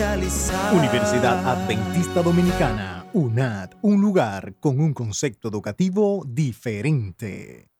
Universidad 0.73 1.47
Adventista 1.47 2.21
Dominicana 2.21 3.05
UNAD, 3.13 3.71
un 3.81 4.01
lugar 4.01 4.55
con 4.59 4.79
un 4.79 4.93
concepto 4.93 5.47
educativo 5.47 6.23
diferente. 6.27 7.70